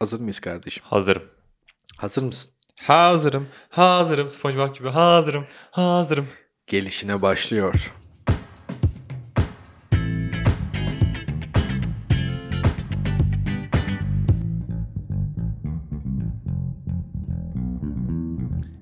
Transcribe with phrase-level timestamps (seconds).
[0.00, 0.84] Hazır mıyız kardeşim?
[0.86, 1.22] Hazırım.
[1.98, 2.50] Hazır mısın?
[2.82, 3.48] Hazırım.
[3.70, 4.28] Hazırım.
[4.28, 5.46] SpongeBob gibi hazırım.
[5.70, 6.28] Hazırım.
[6.66, 7.92] Gelişine başlıyor.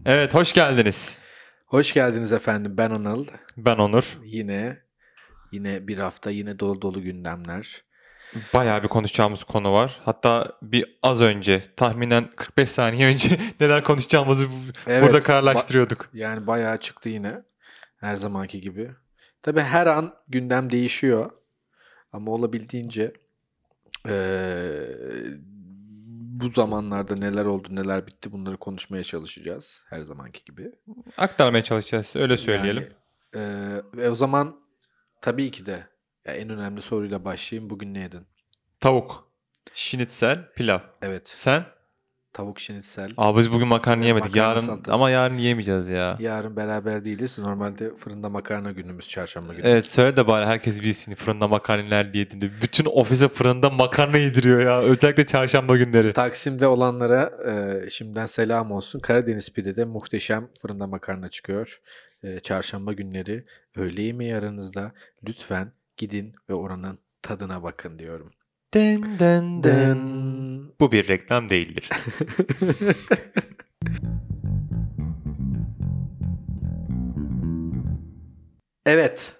[0.07, 1.19] Evet hoş geldiniz.
[1.66, 2.77] Hoş geldiniz efendim.
[2.77, 3.27] Ben Anıl.
[3.57, 4.19] Ben Onur.
[4.25, 4.79] Yine
[5.53, 7.88] yine bir hafta yine dolu dolu gündemler.
[8.54, 10.00] Bayağı bir konuşacağımız konu var.
[10.04, 13.28] Hatta bir az önce tahminen 45 saniye önce
[13.60, 14.46] neler konuşacağımızı
[14.86, 16.09] Evet, burada kararlaştırıyorduk.
[16.12, 17.42] Yani bayağı çıktı yine.
[18.00, 18.91] Her zamanki gibi.
[19.42, 21.30] Tabii her an gündem değişiyor.
[22.12, 23.12] Ama olabildiğince
[24.09, 24.88] eee,
[26.41, 29.83] bu zamanlarda neler oldu neler bitti bunları konuşmaya çalışacağız.
[29.91, 30.72] Her zamanki gibi.
[31.16, 32.88] Aktarmaya çalışacağız öyle söyleyelim.
[33.34, 34.60] Yani, eee, ve o zaman
[35.20, 35.86] tabii ki de
[36.28, 37.70] ya en önemli soruyla başlayayım.
[37.70, 38.27] Bugün ne yedin?
[38.80, 39.30] Tavuk,
[39.73, 40.80] şinitsel, pilav.
[41.02, 41.30] Evet.
[41.34, 41.62] Sen?
[42.32, 43.10] Tavuk şinitsel.
[43.16, 44.28] Aa biz bugün makarna yemedik.
[44.28, 44.94] Makarna yarın salatası.
[44.94, 46.16] ama yarın yiyemeyeceğiz ya.
[46.20, 47.38] Yarın beraber değiliz.
[47.38, 49.66] Normalde fırında makarna günümüz çarşamba günü.
[49.66, 52.50] Evet söyle de bari herkes bilsin fırında makarneler diyetinde.
[52.62, 54.81] Bütün ofise fırında makarna yediriyor ya.
[54.81, 56.12] Özellikle çarşamba günleri.
[56.12, 59.00] Taksim'de olanlara e, şimdiden selam olsun.
[59.00, 61.81] Karadeniz Pide'de muhteşem fırında makarna çıkıyor.
[62.22, 63.44] E, çarşamba günleri
[63.77, 64.92] öğle yemeği aranızda
[65.28, 68.30] lütfen gidin ve oranın tadına bakın diyorum.
[68.74, 69.98] Den den den.
[70.80, 71.91] Bu bir reklam değildir.
[78.86, 79.34] evet.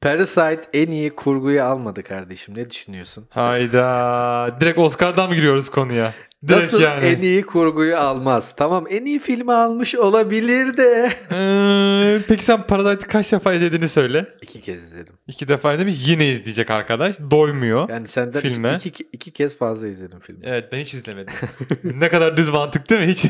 [0.00, 2.54] Parasite en iyi kurguyu almadı kardeşim.
[2.54, 3.26] Ne düşünüyorsun?
[3.30, 4.56] Hayda.
[4.60, 6.14] Direkt Oscar'dan mı giriyoruz konuya?
[6.48, 7.04] Direkt Nasıl yani.
[7.04, 8.54] en iyi kurguyu almaz?
[8.56, 11.12] Tamam en iyi filmi almış olabilir de.
[11.32, 14.26] Ee, peki sen Parasite'ı kaç defa izlediğini söyle.
[14.42, 15.14] İki kez izledim.
[15.28, 17.18] İki defa izlemiş yine izleyecek arkadaş.
[17.30, 17.88] Doymuyor.
[17.88, 18.78] Yani senden iki- Filme.
[18.84, 20.40] iki, iki kez fazla izledim filmi.
[20.44, 21.34] Evet ben hiç izlemedim.
[21.84, 23.06] ne kadar düz mantık değil mi?
[23.06, 23.26] Hiç.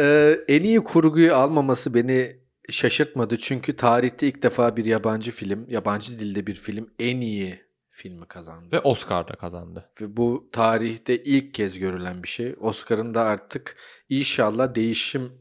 [0.00, 2.36] Ee, en iyi kurguyu almaması beni
[2.70, 3.38] şaşırtmadı.
[3.38, 8.68] Çünkü tarihte ilk defa bir yabancı film, yabancı dilde bir film en iyi filmi kazandı.
[8.72, 9.90] Ve Oscar'da kazandı.
[10.00, 12.54] Ve bu tarihte ilk kez görülen bir şey.
[12.60, 13.76] Oscar'ın da artık
[14.08, 15.32] inşallah değişim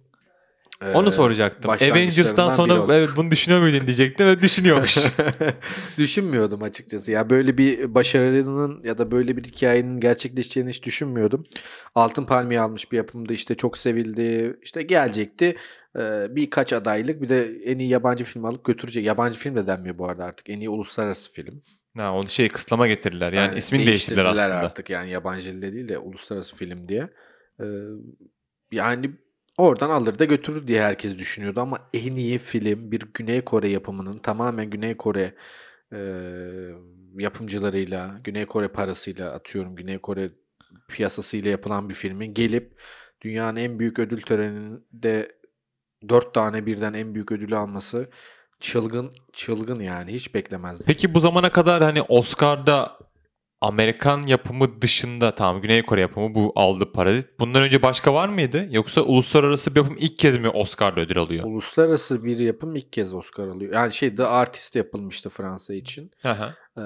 [0.81, 1.67] e, Onu soracaktım.
[1.67, 4.97] başlangıçlarından Avengers'tan sonra evet bunu düşünüyor muydun diyecektim ve düşünüyormuş.
[5.97, 7.11] Düşünmüyordum açıkçası.
[7.11, 11.45] Ya böyle bir başarının ya da böyle bir hikayenin gerçekleşeceğini hiç düşünmüyordum.
[11.95, 14.57] Altın Palmiye almış bir yapımda işte çok sevildi.
[14.61, 15.55] İşte gelecekti.
[15.99, 19.05] Ee, birkaç adaylık bir de en iyi yabancı film alıp götürecek.
[19.05, 20.49] Yabancı film de denmiyor bu arada artık.
[20.49, 21.61] En iyi uluslararası film.
[21.97, 23.33] ha, onu şey kısıtlama getirdiler.
[23.33, 24.57] Yani, ismini değiştirdiler aslında.
[24.57, 27.09] artık yani yabancı dilde değil de uluslararası film diye.
[27.59, 27.65] Ee,
[28.71, 29.11] yani
[29.57, 34.17] oradan alır da götürür diye herkes düşünüyordu ama en iyi film bir Güney Kore yapımının
[34.17, 35.33] tamamen Güney Kore
[35.93, 35.99] e,
[37.17, 40.31] yapımcılarıyla, Güney Kore parasıyla atıyorum Güney Kore
[40.89, 42.81] piyasasıyla yapılan bir filmin gelip
[43.21, 45.42] dünyanın en büyük ödül töreninde
[46.09, 48.09] dört tane birden en büyük ödülü alması
[48.59, 50.85] çılgın çılgın yani hiç beklemezdim.
[50.85, 52.97] Peki bu zamana kadar hani Oscar'da
[53.61, 57.39] Amerikan yapımı dışında tamam Güney Kore yapımı bu aldı Parazit.
[57.39, 58.67] Bundan önce başka var mıydı?
[58.71, 61.45] Yoksa uluslararası bir yapım ilk kez mi Oscar'da ödül alıyor?
[61.45, 63.73] Uluslararası bir yapım ilk kez Oscar alıyor.
[63.73, 66.11] Yani şey The Artist yapılmıştı Fransa için.
[66.21, 66.53] Hı.
[66.77, 66.81] Ee,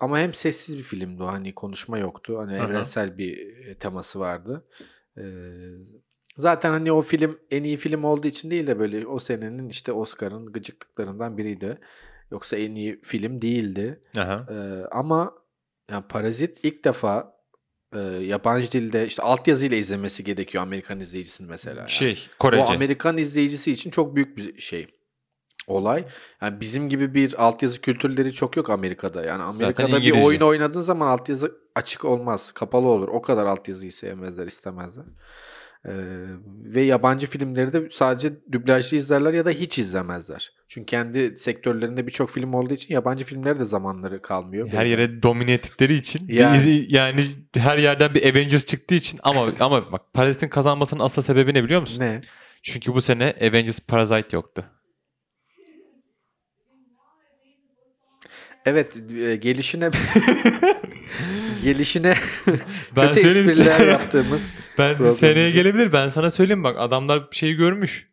[0.00, 1.26] ama hem sessiz bir filmdi o.
[1.26, 2.38] Hani konuşma yoktu.
[2.38, 4.64] Hani evrensel bir e, teması vardı.
[5.18, 5.22] Ee,
[6.36, 9.92] zaten hani o film en iyi film olduğu için değil de böyle o senenin işte
[9.92, 11.78] Oscar'ın gıcıklıklarından biriydi.
[12.30, 14.00] Yoksa en iyi film değildi.
[14.18, 14.46] Aha.
[14.50, 15.34] Ee, ama
[15.90, 17.36] yani Parazit ilk defa
[17.94, 21.80] e, yabancı dilde işte altyazıyla izlemesi gerekiyor Amerikan izleyicisinin mesela.
[21.80, 21.90] yani.
[21.90, 22.74] Şey Korece.
[22.74, 24.86] Amerikan izleyicisi için çok büyük bir şey.
[25.66, 26.04] Olay.
[26.42, 29.24] Yani bizim gibi bir altyazı kültürleri çok yok Amerika'da.
[29.24, 32.52] Yani Amerika'da bir oyun oynadığın zaman altyazı açık olmaz.
[32.52, 33.08] Kapalı olur.
[33.08, 35.04] O kadar altyazıyı sevmezler, istemezler.
[36.64, 40.52] Ve yabancı filmleri de sadece dublajlı izlerler ya da hiç izlemezler.
[40.68, 44.68] Çünkü kendi sektörlerinde birçok film olduğu için yabancı filmlere de zamanları kalmıyor.
[44.68, 46.68] Her yere domine ettikleri için Yani.
[46.68, 46.86] yani.
[46.88, 47.24] yani
[47.56, 51.80] her yerden bir Avengers çıktığı için ama ama bak Parazit'in kazanmasının asıl sebebi ne biliyor
[51.80, 52.00] musun?
[52.00, 52.18] Ne?
[52.62, 54.64] Çünkü bu sene Avengers Parasite yoktu.
[58.64, 58.94] Evet,
[59.42, 59.90] gelişine
[61.62, 62.14] gelişine
[62.96, 63.84] Ben kötü söyleyeyim espriler size.
[63.90, 65.92] yaptığımız Ben Problemimiz seneye gelebilir.
[65.92, 68.06] Ben sana söyleyeyim bak adamlar bir şeyi görmüş.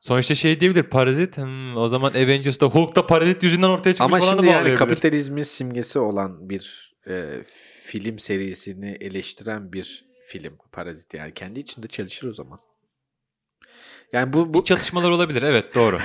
[0.00, 1.36] Sonuçta şey diyebilir Parazit.
[1.36, 4.78] Hmm, o zaman Avengers'da Hulk'ta Parazit yüzünden ortaya çıkmış Ama falan şimdi da yani bağlayabilir.
[4.78, 7.44] kapitalizmin simgesi olan bir e,
[7.84, 12.58] film serisini eleştiren bir film Parazit yani kendi içinde çalışır o zaman.
[14.12, 15.98] Yani bu bu İç çatışmalar olabilir evet doğru.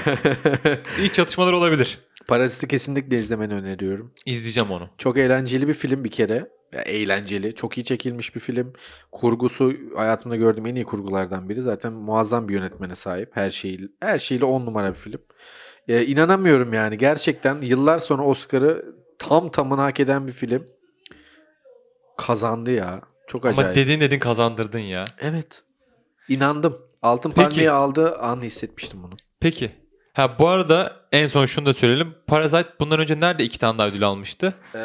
[1.04, 2.00] İç çatışmalar olabilir.
[2.28, 4.14] Parazit'i kesinlikle izlemeni öneriyorum.
[4.26, 4.90] İzleyeceğim onu.
[4.98, 6.48] Çok eğlenceli bir film bir kere.
[6.72, 8.74] Ya eğlenceli, çok iyi çekilmiş bir film.
[9.12, 11.62] Kurgusu hayatımda gördüğüm en iyi kurgulardan biri.
[11.62, 13.30] Zaten muazzam bir yönetmene sahip.
[13.34, 15.22] Her şeyi her şeyle on numara bir film.
[15.88, 20.68] Ee, inanamıyorum yani gerçekten yıllar sonra Oscar'ı tam tamına hak eden bir film.
[22.18, 23.02] Kazandı ya.
[23.28, 23.60] Çok acayip.
[23.60, 25.06] Ama dedin dedin kazandırdın ya.
[25.20, 25.64] Evet.
[26.30, 26.78] İnandım.
[27.02, 27.50] Altın Peki.
[27.50, 29.14] palmiye aldı an hissetmiştim bunu.
[29.40, 29.72] Peki.
[30.18, 32.16] Ha bu arada en son şunu da söyleyelim.
[32.28, 34.54] Parasite bundan önce nerede iki tane daha ödül almıştı?
[34.76, 34.80] Ee,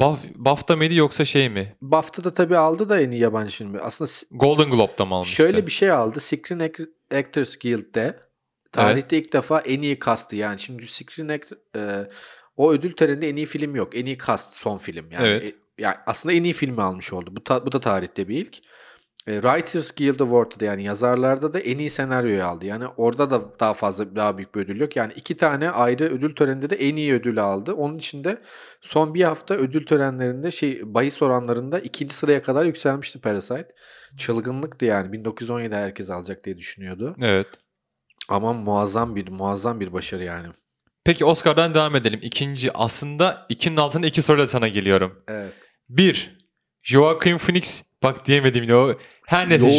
[0.00, 1.76] Baf, BAFTA mıydı yoksa şey mi?
[1.82, 3.78] BAFTA'da tabii aldı da en iyi yabancı filmi.
[3.78, 5.36] Aslında Golden Globe'da mı almıştı?
[5.36, 6.20] şöyle bir şey aldı.
[6.20, 6.88] Screen Ac-
[7.18, 8.20] Actors Guild'de
[8.72, 10.36] tarihte ilk defa en iyi kastı.
[10.36, 12.10] Yani şimdi Screen Act e,
[12.56, 13.96] o ödül töreninde en iyi film yok.
[13.96, 15.10] En iyi kast son film.
[15.10, 15.50] Yani, Evet.
[15.50, 17.30] e, yani aslında en iyi filmi almış oldu.
[17.36, 18.56] Bu, ta- bu da tarihte bir ilk.
[19.26, 22.66] E, Writers Guild Award'da da yani yazarlarda da en iyi senaryoyu aldı.
[22.66, 24.96] Yani orada da daha fazla daha büyük bir ödül yok.
[24.96, 27.72] Yani iki tane ayrı ödül töreninde de en iyi ödülü aldı.
[27.72, 28.42] Onun için de
[28.80, 33.68] son bir hafta ödül törenlerinde şey bahis oranlarında ikinci sıraya kadar yükselmişti Parasite.
[34.16, 35.16] Çılgınlıktı yani.
[35.16, 37.16] 1917'de herkes alacak diye düşünüyordu.
[37.22, 37.48] Evet.
[38.28, 40.48] Ama muazzam bir muazzam bir başarı yani.
[41.04, 42.20] Peki Oscar'dan devam edelim.
[42.22, 45.24] İkinci aslında ikinin altında iki soruyla sana geliyorum.
[45.28, 45.52] Evet.
[45.88, 46.38] Bir.
[46.82, 47.84] Joaquin Phoenix.
[48.04, 48.94] Bak diyemedim yine o.
[49.26, 49.70] Her neyse.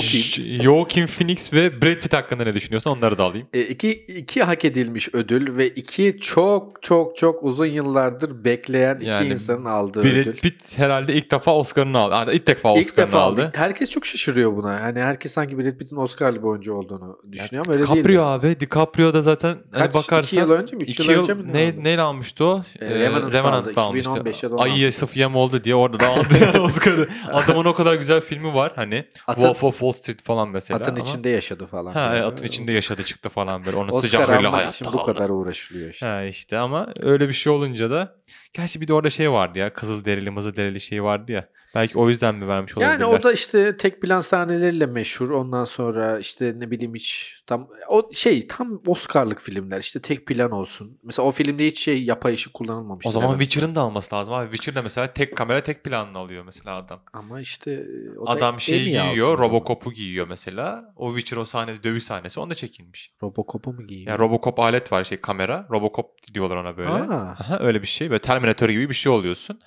[0.64, 1.06] Joaquin.
[1.08, 2.92] Phoenix ve Brad Pitt hakkında ne düşünüyorsun?
[2.92, 3.48] Onları da alayım.
[3.54, 9.06] E, iki, iki hak edilmiş ödül ve iki çok çok çok uzun yıllardır bekleyen iki
[9.06, 10.34] Yani insanın aldığı Brad ödül.
[10.38, 12.14] Pitt herhalde ilk defa Oscar'ını aldı.
[12.16, 13.42] Yani ilk defa İlk Oscar'ını defa aldı.
[13.42, 13.52] aldı.
[13.56, 14.74] Herkes çok şaşırıyor buna.
[14.80, 17.96] Yani herkes sanki Brad Pitt'in Oscar'lı bir oyuncu olduğunu düşünüyor ama öyle değil.
[18.04, 18.60] DiCaprio abi.
[18.60, 20.38] DiCaprio da zaten hani Kaç, bakarsın.
[20.38, 20.84] iki yıl önce mi?
[20.84, 21.54] Üç İki yıl yıl, önce mi?
[21.54, 22.64] ne, neyle almıştı o?
[22.80, 23.82] E, Ee, Revenant'ta aldı.
[23.82, 24.10] Almıştı.
[24.12, 24.82] 2015 ya da Ay 16.
[24.82, 27.10] Yusuf Yem oldu diye orada da aldı yani Oscar'ı.
[27.34, 29.06] Adamın o kadar güzel filmi var hani.
[29.28, 30.80] Atın, Wolf of Wall Street falan mesela.
[30.80, 31.94] atın ama- içinde yaşadı falan.
[31.94, 32.24] Ha, böyle.
[32.24, 33.78] atın içinde yaşadı çıktı falan böyle.
[33.78, 35.14] Onun sıcaklığıyla hayatta için bu kaldı.
[35.14, 36.06] kadar uğraşılıyor işte.
[36.08, 38.16] Ha işte ama öyle bir şey olunca da
[38.54, 41.48] gerçi bir de orada şey vardı ya kızıl derili mızıl derili şey vardı ya.
[41.76, 43.00] Belki o yüzden mi vermiş olabilirler?
[43.00, 45.30] Yani o da işte tek plan sahneleriyle meşhur.
[45.30, 49.80] Ondan sonra işte ne bileyim hiç tam o şey tam Oscar'lık filmler.
[49.80, 51.00] İşte tek plan olsun.
[51.04, 53.06] Mesela o filmde hiç şey yapay ışık kullanılmamış.
[53.06, 54.46] o zaman Witcher'ın da alması lazım abi.
[54.46, 57.00] Witcher'da mesela tek kamera tek planını alıyor mesela adam.
[57.14, 57.86] Ama işte
[58.18, 59.40] o da Adam şey alsın giyiyor.
[59.40, 60.94] Robocop'u giyiyor mesela.
[60.96, 63.12] O Witcher o sahnesi, dövüş sahnesi onda çekilmiş.
[63.24, 64.12] Robocop'u mu giyiyor?
[64.12, 65.68] Yani Robocop alet var şey kamera.
[65.72, 66.90] Robocop diyorlar ona böyle.
[66.90, 67.36] Aa.
[67.40, 68.10] Aha, öyle bir şey.
[68.10, 69.60] Böyle Terminator gibi bir şey oluyorsun.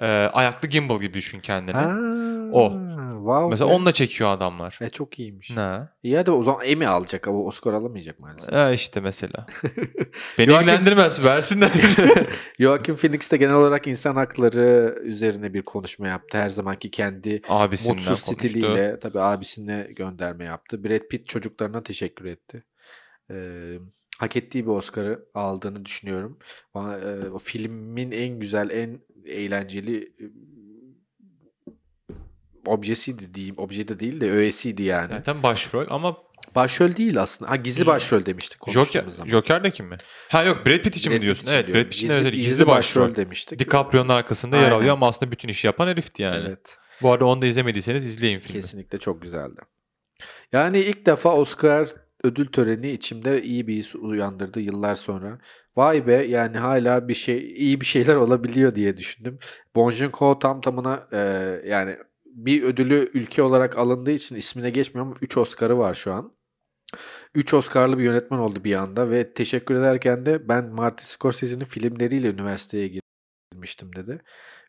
[0.00, 1.76] Ee, ayaklı gimbal gibi düşün kendini.
[1.76, 1.96] Ha,
[2.52, 2.72] O.
[3.24, 3.74] Wow Mesela be.
[3.74, 4.78] onunla çekiyor adamlar.
[4.80, 5.50] E, çok iyiymiş.
[5.50, 5.78] Ne?
[6.02, 8.54] İyi hadi o zaman Emmy alacak ama Oscar alamayacak maalesef.
[8.54, 9.46] E işte mesela.
[10.38, 11.24] Beni Joaquin- ilgilendirmez.
[11.24, 11.70] Versinler.
[12.60, 16.38] Joaquin Phoenix de genel olarak insan hakları üzerine bir konuşma yaptı.
[16.38, 18.48] Her zamanki kendi Abisinden mutsuz konuştu.
[18.48, 20.84] stiliyle tabii abisine gönderme yaptı.
[20.84, 22.64] Brad Pitt çocuklarına teşekkür etti.
[23.30, 23.34] Ee,
[24.18, 26.38] hak ettiği bir Oscar'ı aldığını düşünüyorum.
[26.74, 30.24] Bana, e, o filmin en güzel, en eğlenceli e,
[32.66, 33.58] objesiydi diyeyim.
[33.58, 35.12] Obje de değil de öğesiydi yani.
[35.12, 36.16] Zaten başrol ama
[36.54, 37.50] Başrol değil aslında.
[37.50, 39.30] Ha gizli başrol demiştik Joker, zaman.
[39.30, 39.96] Joker de kim mi?
[40.28, 41.44] Ha yok Brad Pitt için Brad mi diyorsun?
[41.44, 41.82] Pitt Evet diyorum.
[41.82, 43.14] Brad Pitt için evet, gizli, başrol.
[43.14, 43.58] demiştik.
[43.58, 44.76] DiCaprio'nun arkasında yer Aynen.
[44.76, 46.44] alıyor ama aslında bütün işi yapan herifti yani.
[46.48, 46.78] Evet.
[47.02, 48.60] Bu arada onu da izlemediyseniz izleyin filmi.
[48.60, 49.60] Kesinlikle çok güzeldi.
[50.52, 51.88] Yani ilk defa Oscar
[52.24, 55.38] ödül töreni içimde iyi bir his uyandırdı yıllar sonra.
[55.76, 59.38] Vay be yani hala bir şey iyi bir şeyler olabiliyor diye düşündüm.
[59.76, 61.18] Bong Joon-ho tam tamına e,
[61.66, 66.32] yani bir ödülü ülke olarak alındığı için ismine geçmiyor ama 3 Oscar'ı var şu an.
[67.34, 72.28] 3 Oscar'lı bir yönetmen oldu bir anda ve teşekkür ederken de ben Martin Scorsese'nin filmleriyle
[72.28, 73.00] üniversiteye
[73.52, 74.22] girmiştim dedi.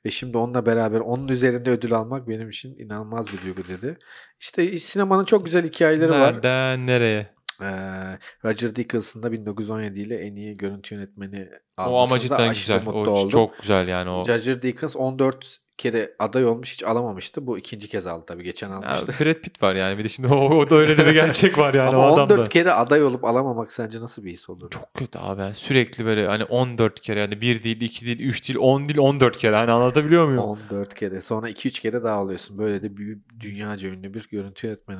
[0.05, 3.97] Ve şimdi onunla beraber onun üzerinde ödül almak benim için inanılmaz bir duygu dedi.
[4.39, 6.33] İşte sinemanın çok güzel hikayeleri var.
[6.33, 7.34] Nereden nereye?
[7.61, 12.81] Ee, Roger Dickinson'da da 1917 ile en iyi görüntü yönetmeni O ama cidden güzel.
[12.87, 13.29] O oldum.
[13.29, 14.27] çok güzel yani o.
[14.27, 17.47] Roger Dickens 14 kere aday olmuş hiç alamamıştı.
[17.47, 18.43] Bu ikinci kez aldı tabii.
[18.43, 19.13] Geçen Ya, almıştı.
[19.19, 21.89] Brad Pitt var yani bir de şimdi o, o da öyle bir gerçek var yani
[21.95, 22.33] Ama o adamda.
[22.33, 24.69] 14 kere aday olup alamamak sence nasıl bir his olur?
[24.69, 25.41] Çok kötü abi.
[25.41, 28.99] Yani sürekli böyle hani 14 kere yani 1 değil, 2 değil, 3 değil, 10 değil,
[28.99, 29.55] 14 kere.
[29.55, 30.39] Hani anlatabiliyor muyum?
[30.43, 31.21] 14 kere.
[31.21, 32.57] Sonra 2-3 kere daha alıyorsun.
[32.57, 34.99] Böyle de büyük dünyaca ünlü bir görüntü yönetmeni.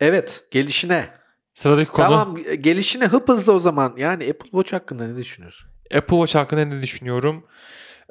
[0.00, 0.44] Evet.
[0.50, 1.20] Gelişine.
[1.60, 2.36] Sıradaki konu Tamam.
[2.60, 3.94] Gelişine hıp hızlı o zaman.
[3.96, 5.70] Yani Apple Watch hakkında ne düşünüyorsun?
[5.94, 7.46] Apple Watch hakkında ne düşünüyorum?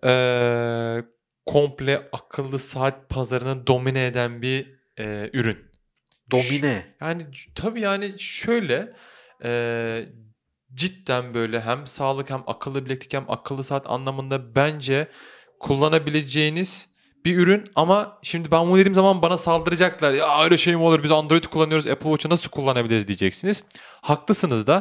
[0.05, 1.03] Ee,
[1.45, 5.57] komple akıllı saat pazarını domine eden bir e, ürün.
[6.31, 6.95] Domine.
[7.01, 8.93] Yani c- tabii yani şöyle
[9.43, 10.05] e,
[10.73, 15.07] cidden böyle hem sağlık hem akıllı bileklik hem akıllı saat anlamında bence
[15.59, 16.88] kullanabileceğiniz
[17.25, 20.13] bir ürün ama şimdi ben bunu dediğim zaman bana saldıracaklar.
[20.13, 23.63] Ya öyle şey mi olur biz Android kullanıyoruz Apple Watch'u nasıl kullanabiliriz diyeceksiniz.
[24.01, 24.75] Haklısınız da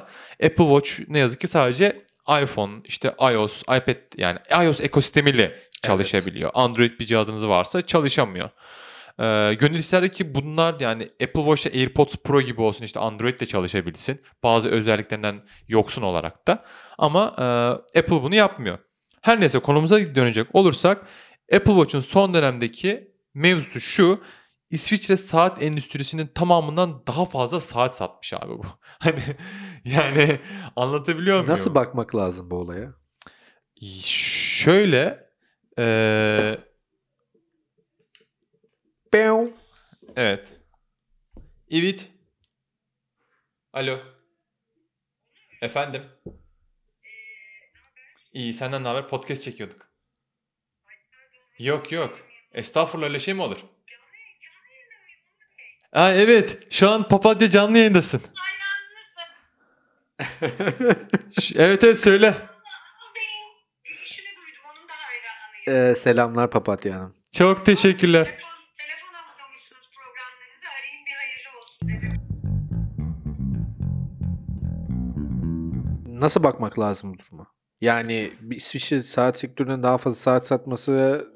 [0.45, 2.05] Apple Watch ne yazık ki sadece
[2.43, 6.51] iPhone, işte iOS, iPad yani iOS ekosistemiyle çalışabiliyor.
[6.55, 8.51] Android bir cihazınız varsa çalışamıyor.
[9.21, 13.47] Ee, gönül isterdi ki bunlar yani Apple Watch'ta AirPods Pro gibi olsun işte Android de
[13.47, 14.21] çalışabilsin.
[14.43, 16.65] Bazı özelliklerinden yoksun olarak da.
[16.99, 17.43] Ama e,
[17.99, 18.79] Apple bunu yapmıyor.
[19.23, 21.07] Her neyse konumuza dönecek olursak
[21.53, 24.23] Apple Watch'un son dönemdeki mevzusu şu.
[24.71, 28.65] İsviçre saat endüstrisinin tamamından daha fazla saat satmış abi bu.
[28.99, 29.23] Hani
[29.85, 30.41] yani
[30.77, 31.53] anlatabiliyor muyum?
[31.53, 32.95] Nasıl bakmak lazım bu olaya?
[33.81, 35.31] Şöyle
[35.77, 36.65] Pew.
[39.13, 39.51] evet.
[40.17, 40.53] Evet.
[43.73, 43.99] Alo.
[45.63, 46.03] Efendim.
[48.33, 49.09] İyi senden ne haber?
[49.09, 49.88] Podcast çekiyorduk.
[51.59, 52.19] Yok yok.
[52.53, 53.59] Estağfurullah öyle şey mi olur?
[55.93, 56.73] Aa, evet.
[56.73, 58.21] Şu an Papatya canlı yayındasın.
[61.41, 62.35] Ş- evet evet söyle.
[65.69, 67.15] Ee, selamlar Papatya Hanım.
[67.33, 68.25] Çok teşekkürler.
[68.25, 72.21] Telefon almamışsınız programlarınızı arayayım bir hayırlı olsun dedim.
[76.21, 77.47] Nasıl bakmak lazım bu duruma?
[77.81, 81.27] Yani bir İsviçre saat sektörünün daha fazla saat satması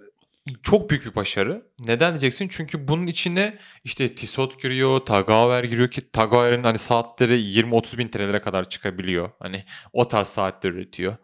[0.62, 1.62] Çok büyük bir başarı.
[1.78, 2.48] Neden diyeceksin?
[2.48, 8.40] Çünkü bunun içine işte Tissot giriyor, Tagaver giriyor ki Tagaver'in hani saatleri 20-30 bin TL'lere
[8.42, 9.30] kadar çıkabiliyor.
[9.38, 11.16] Hani o tarz saatler üretiyor.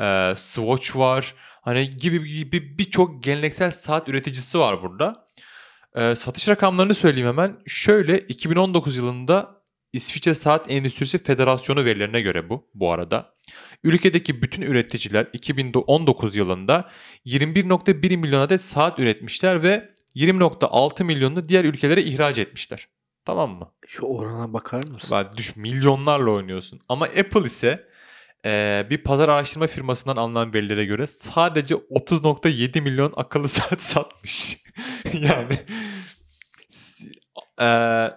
[0.00, 1.34] Ee, Swatch var.
[1.62, 5.28] Hani gibi gibi birçok geleneksel saat üreticisi var burada.
[5.96, 7.58] Ee, satış rakamlarını söyleyeyim hemen.
[7.66, 9.59] Şöyle 2019 yılında
[9.92, 13.34] İsviçre Saat Endüstrisi Federasyonu verilerine göre bu bu arada.
[13.84, 16.88] Ülkedeki bütün üreticiler 2019 yılında
[17.26, 22.88] 21.1 milyon adet saat üretmişler ve 20.6 milyonunu diğer ülkelere ihraç etmişler.
[23.24, 23.72] Tamam mı?
[23.86, 25.10] şu orana bakar mısın?
[25.10, 26.80] Bak düş milyonlarla oynuyorsun.
[26.88, 27.76] Ama Apple ise
[28.44, 34.58] eee, bir pazar araştırma firmasından alınan verilere göre sadece 30.7 milyon akıllı saat satmış.
[35.12, 35.58] yani
[37.60, 38.12] eee,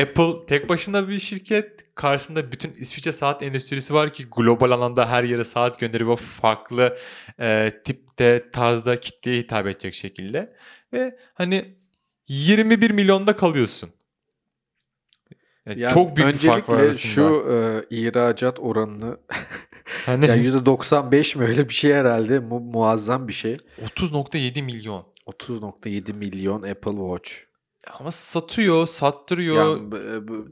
[0.00, 1.94] Apple tek başına bir şirket.
[1.94, 6.96] Karşısında bütün İsviçre saat endüstrisi var ki global alanda her yere saat gönderiyor farklı
[7.40, 10.46] eee, tipte, tarzda kitleye hitap edecek şekilde.
[10.92, 11.74] Ve hani
[12.28, 13.90] 21 milyonda kalıyorsun.
[15.66, 17.02] Yani Yani çok büyük bir fark var arasında.
[17.14, 19.18] şu e, ihracat oranını
[20.06, 23.56] Hani ya %95 mi öyle bir şey herhalde mu- muazzam bir şey.
[23.80, 25.06] 30.7 milyon.
[25.26, 27.30] 30.7 milyon Apple Watch.
[27.90, 29.56] Ama satıyor, sattırıyor.
[29.76, 30.48] Yani, bu- bu-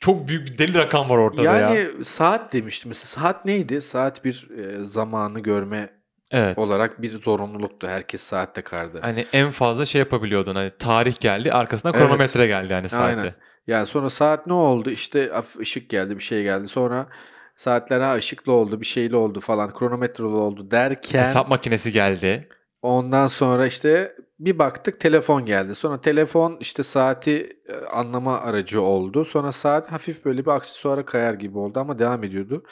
[0.00, 2.04] Çok büyük bir deli rakam var ortada yani ya.
[2.04, 2.88] saat demiştim.
[2.88, 3.82] Mesela saat neydi?
[3.82, 5.90] Saat bir e, zamanı görme
[6.30, 6.58] Evet.
[6.58, 7.88] olarak bir zorunluluktu.
[7.88, 8.98] Herkes saat takardı.
[9.02, 10.54] Hani en fazla şey yapabiliyordun.
[10.54, 12.00] Hani tarih geldi, arkasına Evet.
[12.00, 13.04] kronometre geldi yani saate.
[13.20, 13.34] Aynen.
[13.66, 14.90] Yani sonra saat ne oldu?
[14.90, 16.68] İşte ışık geldi, bir şey geldi.
[16.68, 17.08] Sonra
[17.56, 22.48] saatler ha ışıklı oldu, bir şeyli oldu falan, kronometreli oldu derken Hesap makinesi geldi.
[22.82, 25.74] ondan sonra işte bir baktık telefon geldi.
[25.74, 29.24] Sonra telefon işte saati e, anlama aracı oldu.
[29.24, 32.64] Sonra saat hafif böyle bir aksesuara kayar gibi oldu ama devam ediyordu.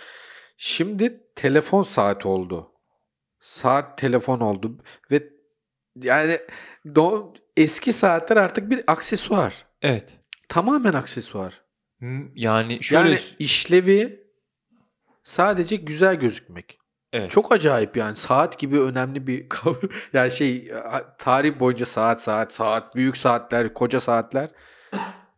[0.56, 2.72] Şimdi telefon saat oldu.
[3.40, 4.78] Saat telefon oldu
[5.10, 5.22] ve
[5.96, 6.38] yani
[6.86, 9.66] do- eski saatler artık bir aksesuar.
[9.82, 10.20] Evet.
[10.48, 11.62] Tamamen aksesuar.
[12.34, 14.26] Yani şöyle Yani işlevi
[15.24, 16.78] sadece güzel gözükmek.
[17.16, 17.30] Evet.
[17.30, 19.90] Çok acayip yani saat gibi önemli bir kavram.
[20.12, 20.70] Yani şey
[21.18, 24.48] tarih boyunca saat saat saat büyük saatler koca saatler.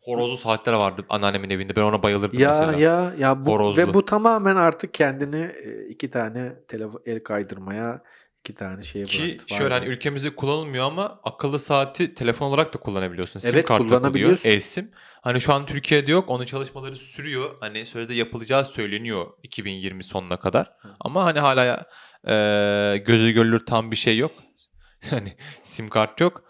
[0.00, 1.76] horozlu saatler vardı anneannemin evinde.
[1.76, 2.73] Ben ona bayılırdım Ya mesela.
[2.78, 3.82] ya ya bu Horozlu.
[3.82, 8.02] ve bu tamamen artık kendini e, iki tane telefon el kaydırmaya
[8.40, 9.44] iki tane şeye Ki bıraktı.
[9.50, 13.40] Vay şöyle hani ülkemizde kullanılmıyor ama akıllı saati telefon olarak da kullanabiliyorsun.
[13.40, 14.00] Sim Evet, kart takılıyor.
[14.00, 14.49] kullanabiliyorsun.
[14.49, 14.90] E-sim.
[15.28, 16.30] Hani şu an Türkiye'de yok.
[16.30, 17.56] Onun çalışmaları sürüyor.
[17.61, 20.73] Hani sürede yapılacağı söyleniyor 2020 sonuna kadar.
[20.80, 20.88] Hı.
[21.00, 21.87] Ama hani hala
[22.28, 24.32] e, gözü görülür tam bir şey yok.
[25.11, 26.44] hani sim kart yok.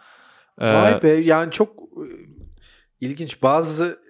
[0.60, 2.04] E, Vay be yani çok e,
[3.00, 3.42] ilginç.
[3.42, 4.00] Bazı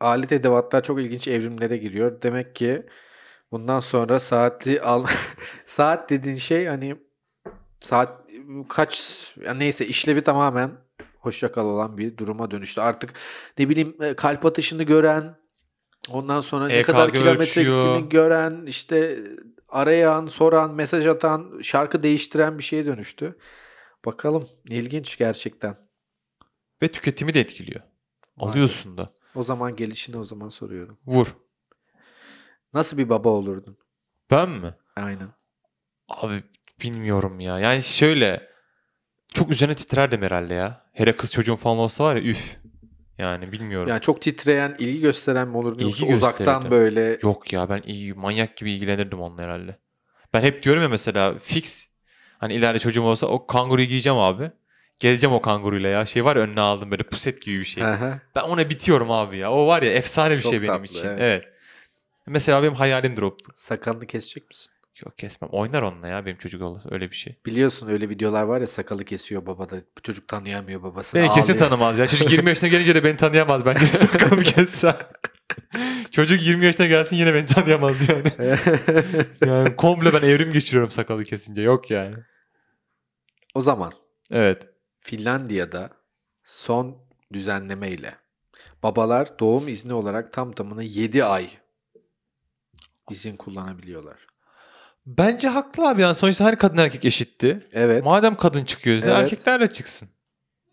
[0.00, 2.22] alet edevatlar çok ilginç evrimlere giriyor.
[2.22, 2.86] Demek ki
[3.52, 5.06] bundan sonra saatli al
[5.66, 6.96] saat dediğin şey hani
[7.80, 8.20] saat
[8.68, 10.85] kaç ya neyse işlevi tamamen
[11.26, 12.80] hoşça kal olan bir duruma dönüştü.
[12.80, 13.12] Artık
[13.58, 15.36] ne bileyim e, kalp atışını gören
[16.10, 17.84] ondan sonra ne EKG kadar kilometre ölçüyor.
[17.84, 19.18] gittiğini gören işte
[19.68, 23.38] arayan, soran, mesaj atan, şarkı değiştiren bir şeye dönüştü.
[24.04, 25.76] Bakalım ilginç gerçekten.
[26.82, 27.80] ve tüketimi de etkiliyor.
[28.38, 29.12] Alıyorsun da.
[29.34, 30.98] O zaman gelişini o zaman soruyorum.
[31.06, 31.36] Vur.
[32.74, 33.78] Nasıl bir baba olurdun?
[34.30, 34.74] Ben mi?
[34.96, 35.28] Aynen.
[36.08, 36.42] Abi
[36.82, 37.58] bilmiyorum ya.
[37.58, 38.50] Yani şöyle
[39.34, 40.85] çok üzerine titrerdim herhalde ya.
[40.96, 42.56] Hele kız çocuğum falan olsa var ya üf.
[43.18, 43.88] Yani bilmiyorum.
[43.88, 46.70] Yani çok titreyen, ilgi gösteren mi olur yoksa İlgi uzaktan gösterirdim.
[46.70, 49.78] böyle Yok ya ben iyi manyak gibi ilgilenirdim onunla herhalde.
[50.34, 51.88] Ben hep diyorum ya mesela fix
[52.38, 54.50] hani ileride çocuğum olsa o kanguruyu giyeceğim abi.
[54.98, 56.06] Gezeceğim o kanguruyla ya.
[56.06, 57.84] Şey var ya önüne aldım böyle puset gibi bir şey.
[57.84, 58.20] Aha.
[58.36, 59.52] Ben ona bitiyorum abi ya.
[59.52, 61.08] O var ya efsane bir Çok şey benim tatlı, için.
[61.08, 61.18] evet.
[61.20, 61.44] Evet.
[62.26, 63.36] Mesela benim hayalimdir o.
[63.54, 64.72] sakalını kesecek misin?
[65.04, 65.50] Yok kesmem.
[65.52, 66.80] Oynar onunla ya benim çocuk olur.
[66.90, 67.36] Öyle bir şey.
[67.46, 71.20] Biliyorsun öyle videolar var ya sakalı kesiyor baba da bu çocuk tanıyamıyor babasını.
[71.22, 71.68] Beni kesin ağlıyor.
[71.68, 72.06] tanımaz ya.
[72.06, 74.96] Çocuk 20 yaşına gelince de beni tanıyamaz bence sakalımı kessem.
[76.10, 78.32] Çocuk 20 yaşına gelsin yine beni tanıyamaz yani.
[79.46, 81.62] Yani komple ben evrim geçiriyorum sakalı kesince.
[81.62, 82.14] Yok yani.
[83.54, 83.92] o zaman
[84.30, 84.66] Evet.
[85.00, 85.90] Finlandiya'da
[86.44, 86.96] son
[87.32, 88.14] düzenleme ile
[88.82, 91.50] babalar doğum izni olarak tam tamına 7 ay
[93.10, 94.26] izin kullanabiliyorlar.
[95.06, 97.64] Bence haklı abi yani sonuçta her kadın erkek eşitti.
[97.72, 98.04] Evet.
[98.04, 99.18] Madem kadın çıkıyor izne Evet.
[99.18, 100.08] erkeklerle çıksın.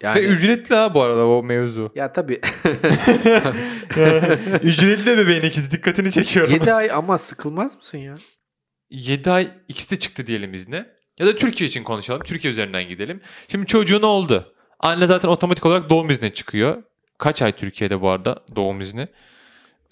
[0.02, 1.92] Yani Ve ücretli ha bu arada o mevzu.
[1.96, 2.34] ya tabii
[4.64, 6.54] ücretli de bebeğin ikizi dikkatini çekiyorum.
[6.54, 8.16] 7 ay ama sıkılmaz mısın ya?
[8.90, 10.86] 7 ay ikisi de çıktı diyelim izne.
[11.20, 12.22] Ya da Türkiye için konuşalım.
[12.24, 13.22] Türkiye üzerinden gidelim.
[13.48, 14.54] Şimdi çocuğun oldu.
[14.80, 16.84] Anne zaten otomatik olarak doğum iznine çıkıyor.
[17.18, 19.08] Kaç ay Türkiye'de bu arada doğum izni?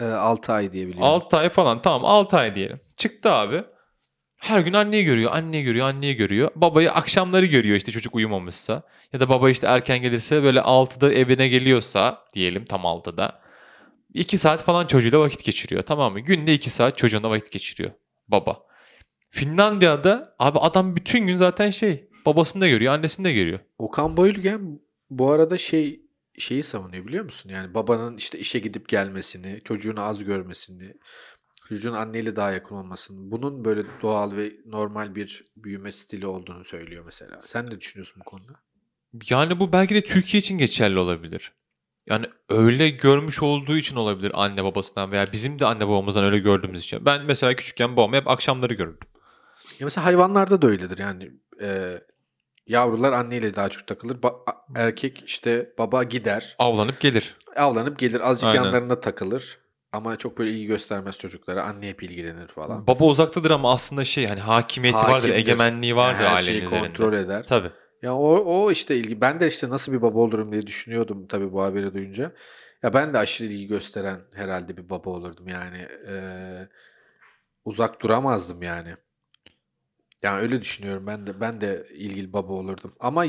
[0.00, 1.04] 6 ay diye biliyorum.
[1.12, 2.80] 6 ay falan tamam 6 ay diyelim.
[2.96, 3.62] Çıktı abi.
[4.42, 6.50] Her gün anneyi görüyor, anneyi görüyor, anneyi görüyor.
[6.56, 8.82] Babayı akşamları görüyor işte çocuk uyumamışsa.
[9.12, 13.40] Ya da baba işte erken gelirse böyle 6'da evine geliyorsa diyelim tam 6'da.
[14.14, 16.20] 2 saat falan çocuğuyla vakit geçiriyor tamam mı?
[16.20, 17.90] Günde 2 saat çocuğuna vakit geçiriyor
[18.28, 18.62] baba.
[19.30, 23.58] Finlandiya'da abi adam bütün gün zaten şey babasını da görüyor, annesini de görüyor.
[23.78, 24.80] Okan Bayülgen
[25.10, 26.00] bu arada şey
[26.38, 27.50] şeyi savunuyor biliyor musun?
[27.50, 30.94] Yani babanın işte işe gidip gelmesini, çocuğunu az görmesini,
[31.68, 37.04] çocuğun anneyle daha yakın olmasını, bunun böyle doğal ve normal bir büyüme stili olduğunu söylüyor
[37.06, 37.40] mesela.
[37.46, 38.52] Sen ne düşünüyorsun bu konuda?
[39.30, 41.52] Yani bu belki de Türkiye için geçerli olabilir.
[42.06, 46.82] Yani öyle görmüş olduğu için olabilir anne babasından veya bizim de anne babamızdan öyle gördüğümüz
[46.82, 47.04] için.
[47.06, 49.08] Ben mesela küçükken babamı hep akşamları görürdüm.
[49.78, 51.30] Ya mesela hayvanlarda da öyledir yani.
[51.60, 51.98] e,
[52.66, 54.16] yavrular anneyle daha çok takılır.
[54.16, 57.36] Ba- erkek işte baba gider, Avlanıp gelir.
[57.56, 58.64] avlanıp gelir, azıcık Aynen.
[58.64, 59.58] yanlarında takılır.
[59.92, 61.62] Ama çok böyle ilgi göstermez çocuklara.
[61.64, 62.86] Anne hep ilgilenir falan.
[62.86, 65.34] Baba uzaktadır ama aslında şey hani hakimiyeti vardır, Hakimdir.
[65.36, 66.86] egemenliği vardır Yani her ailenin şeyi üzerinde.
[66.86, 67.46] kontrol eder.
[67.46, 67.70] Tabii.
[68.02, 69.20] Ya o, o işte ilgi.
[69.20, 72.32] Ben de işte nasıl bir baba olurum diye düşünüyordum tabii bu haberi duyunca.
[72.82, 75.88] Ya ben de aşırı ilgi gösteren herhalde bir baba olurdum yani.
[76.08, 76.68] Ee,
[77.64, 78.96] uzak duramazdım yani.
[80.22, 81.06] Yani öyle düşünüyorum.
[81.06, 82.94] Ben de ben de ilgili baba olurdum.
[83.00, 83.24] Ama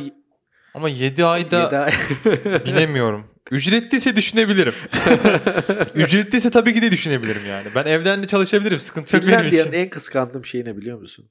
[0.74, 1.94] Ama 7 ayda yedi ay-
[2.66, 3.26] bilemiyorum.
[3.52, 4.74] Ücretliyse düşünebilirim.
[5.96, 7.68] Ücretliyse tabii ki de düşünebilirim yani.
[7.76, 8.80] Ben evden de çalışabilirim.
[8.80, 9.74] Sıkıntı yok benim için.
[9.74, 11.26] en kıskandığım şey ne biliyor musun?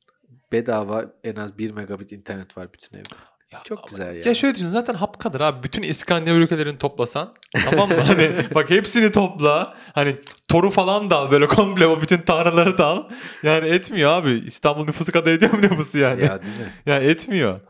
[0.52, 3.08] Bedava en az 1 megabit internet var bütün evde.
[3.52, 4.22] Ya Çok ama- güzel ya.
[4.24, 5.62] Ya şöyle düşün zaten hapkadır abi.
[5.62, 7.32] Bütün İskandinav ülkelerini toplasan.
[7.70, 8.00] tamam mı?
[8.00, 9.74] Hani bak hepsini topla.
[9.92, 10.16] Hani
[10.48, 13.06] Tor'u falan da al böyle komple o bütün tanrıları da al.
[13.42, 14.30] Yani etmiyor abi.
[14.46, 16.22] İstanbul nüfusu kadar ediyor mu nüfusu yani?
[16.22, 16.72] Ya değil mi?
[16.86, 17.60] yani etmiyor.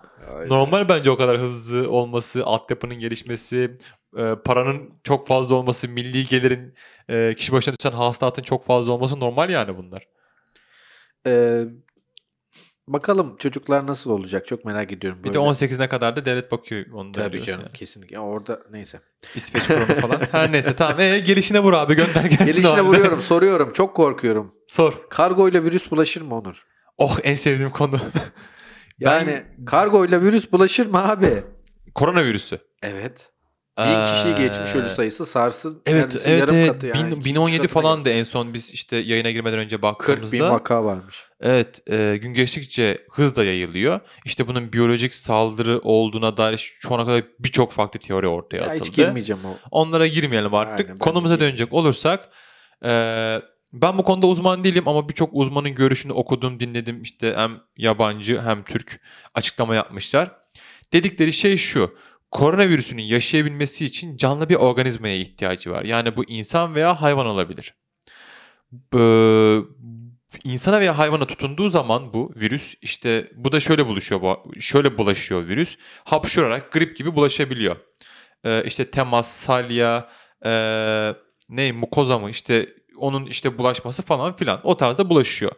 [0.49, 3.75] Normal bence o kadar hızlı olması, altyapının gelişmesi,
[4.19, 6.75] e, paranın çok fazla olması, milli gelirin
[7.09, 10.07] e, kişi başına düşen hasılatın çok fazla olması normal yani bunlar.
[11.27, 11.65] Ee,
[12.89, 15.19] bakalım çocuklar nasıl olacak çok merak ediyorum.
[15.25, 15.51] Bir de böyle.
[15.51, 16.87] 18'ine kadar da devlet bakıyor.
[16.93, 17.73] Onu da Tabii canım yani.
[17.73, 18.15] kesinlikle.
[18.15, 19.01] Ya orada neyse.
[19.35, 20.21] İsveç kurumu falan.
[20.33, 21.01] Her neyse tamam.
[21.01, 22.83] E, gelişine vur abi gönder gelsin Gelişine abi.
[22.83, 23.73] vuruyorum, soruyorum.
[23.73, 24.55] Çok korkuyorum.
[24.69, 25.09] Sor.
[25.11, 26.67] Kargoyla virüs bulaşır mı Onur?
[26.99, 28.01] Oh en sevdiğim konu.
[29.01, 31.43] Yani kargoyla virüs bulaşır mı abi?
[31.95, 32.59] Koronavirüsü.
[32.83, 33.29] Evet.
[33.79, 35.83] Bin kişiyi geçmiş ölü Ee, sayısı sarsın.
[35.87, 36.73] Evet evet yarım evet.
[36.73, 37.11] katı yani.
[37.13, 40.33] Bin- İki 1017 katına falan da en son biz işte yayına girmeden önce 40 baktığımızda.
[40.37, 41.25] bin vaka varmış.
[41.41, 44.01] Evet, e, gün geçtikçe hızla yayılıyor.
[44.25, 48.85] İşte bunun biyolojik saldırı olduğuna dair şu ana kadar birçok farklı teori ortaya Ya atıldı.
[48.85, 49.57] hiç girmeyeceğim o.
[49.71, 50.87] Onlara girmeyelim artık.
[50.89, 52.29] Aynen, Konumuza dönecek olursak,
[52.85, 53.41] e,
[53.73, 57.03] ben bu konuda uzman değilim ama birçok uzmanın görüşünü okudum, dinledim.
[57.03, 59.01] İşte hem yabancı hem Türk
[59.35, 60.31] açıklama yapmışlar.
[60.93, 61.97] Dedikleri şey şu.
[62.31, 65.85] Koronavirüsünün yaşayabilmesi için canlı bir organizmaya ihtiyacı var.
[65.85, 67.75] Yani bu insan veya hayvan olabilir.
[68.95, 69.59] Ee,
[70.45, 75.49] insana veya hayvana tutunduğu zaman bu virüs işte bu da şöyle buluşuyor bu şöyle bulaşıyor
[75.49, 75.77] virüs.
[76.05, 77.77] Hapşurarak grip gibi bulaşabiliyor.
[78.45, 80.09] Ee, işte temas, salya,
[80.45, 81.15] ee,
[81.49, 82.67] ne mukoza mı işte
[83.03, 85.53] onun işte bulaşması falan filan o tarzda bulaşıyor.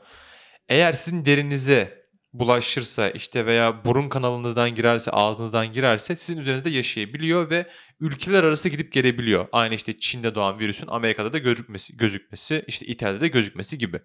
[0.68, 7.66] Eğer sizin derinize bulaşırsa işte veya burun kanalınızdan girerse, ağzınızdan girerse sizin üzerinizde yaşayabiliyor ve
[8.00, 9.46] ülkeler arası gidip gelebiliyor.
[9.52, 14.00] Aynı işte Çin'de doğan virüsün Amerika'da da gözükmesi, gözükmesi işte İtalya'da da gözükmesi gibi.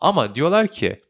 [0.00, 1.02] Ama diyorlar ki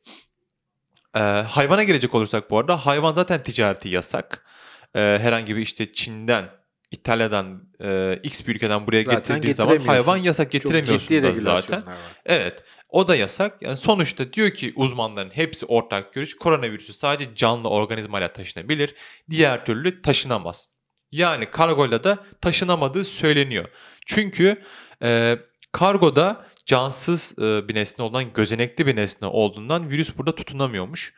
[1.16, 4.46] e, hayvana gelecek olursak bu arada hayvan zaten ticareti yasak.
[4.94, 6.57] E, herhangi bir işte Çin'den
[6.90, 11.86] İtalya'dan e, X bir ülkeden buraya Zaten getirdiği zaman hayvan yasak getiremiyorsun da zaten.
[11.86, 11.94] var.
[12.26, 12.64] Evet.
[12.88, 13.62] O da yasak.
[13.62, 16.36] Yani sonuçta diyor ki uzmanların hepsi ortak görüş.
[16.36, 18.94] Koronavirüsü sadece canlı organizmayla taşınabilir.
[19.30, 20.68] Diğer türlü taşınamaz.
[21.12, 23.68] Yani kargoyla da taşınamadığı söyleniyor.
[24.06, 24.62] Çünkü
[25.02, 25.38] e,
[25.72, 31.14] kargoda cansız e, bir nesne olan gözenekli bir nesne olduğundan virüs burada tutunamıyormuş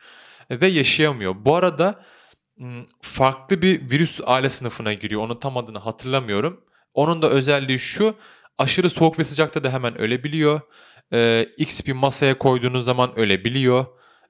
[0.49, 1.35] e, ve yaşayamıyor.
[1.45, 2.05] Bu arada
[3.01, 5.21] farklı bir virüs aile sınıfına giriyor.
[5.21, 6.61] Onun tam adını hatırlamıyorum.
[6.93, 8.15] Onun da özelliği şu.
[8.57, 10.61] Aşırı soğuk ve sıcakta da hemen ölebiliyor.
[11.13, 13.85] E, X bir masaya koyduğunuz zaman ölebiliyor.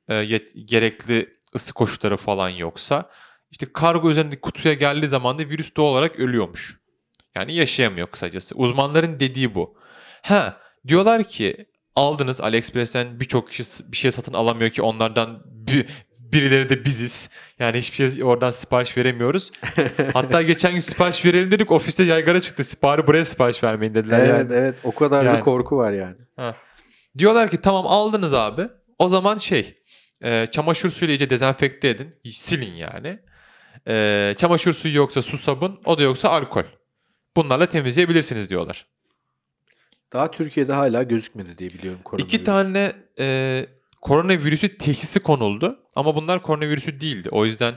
[0.07, 3.09] E, yet- gerekli ısı koşulları falan yoksa.
[3.51, 6.79] İşte kargo üzerindeki kutuya geldiği zaman da virüs doğal olarak ölüyormuş.
[7.35, 8.55] Yani yaşayamıyor kısacası.
[8.55, 9.75] Uzmanların dediği bu.
[10.21, 11.65] Ha diyorlar ki
[11.95, 15.85] aldınız AliExpress'ten birçok kişi bir şey satın alamıyor ki onlardan bir,
[16.33, 17.29] birileri de biziz.
[17.59, 19.51] Yani hiçbir şey oradan sipariş veremiyoruz.
[20.13, 22.63] Hatta geçen gün sipariş verelim dedik ofiste yaygara çıktı.
[22.63, 24.19] Sipari buraya sipariş vermeyin dediler.
[24.19, 24.53] Evet yani.
[24.53, 25.37] evet o kadar Yani.
[25.37, 26.15] bir korku var yani.
[26.35, 26.55] Ha.
[27.17, 28.67] Diyorlar ki tamam aldınız abi.
[28.99, 29.77] O zaman şey
[30.21, 32.15] e, çamaşır suyuyla iyice dezenfekte edin.
[32.31, 33.19] Silin yani.
[33.87, 36.63] E, çamaşır suyu yoksa su sabun o da yoksa alkol.
[37.35, 38.85] Bunlarla temizleyebilirsiniz diyorlar.
[40.13, 41.99] Daha Türkiye'de hala gözükmedi diye biliyorum.
[42.17, 43.65] İki tane e,
[44.01, 47.29] koronavirüsü teşhisi konuldu ama bunlar koronavirüsü değildi.
[47.31, 47.73] O yüzden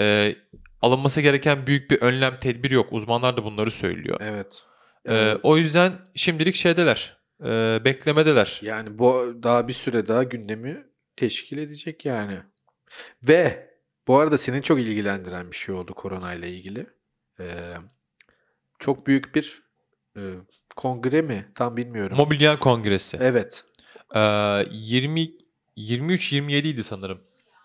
[0.00, 0.36] e,
[0.82, 2.88] alınması gereken büyük bir önlem tedbir yok.
[2.92, 4.18] Uzmanlar da bunları söylüyor.
[4.20, 4.62] Evet.
[5.04, 5.36] E, Evet.
[5.42, 7.16] o yüzden şimdilik şeydeler.
[7.44, 8.60] e, beklemedeler.
[8.62, 12.38] Yani bu daha bir süre daha gündemi teşkil edecek yani.
[13.22, 13.70] Ve
[14.06, 16.86] bu arada seni çok ilgilendiren bir şey oldu korona ile ilgili.
[17.40, 17.74] Ee,
[18.78, 19.62] çok büyük bir
[20.16, 20.22] e,
[20.76, 21.52] kongre mi?
[21.54, 22.16] Tam bilmiyorum.
[22.16, 23.16] Mobilya Kongresi.
[23.20, 23.64] evet.
[24.14, 25.28] Ee, 20
[25.76, 27.20] 23-27 idi sanırım.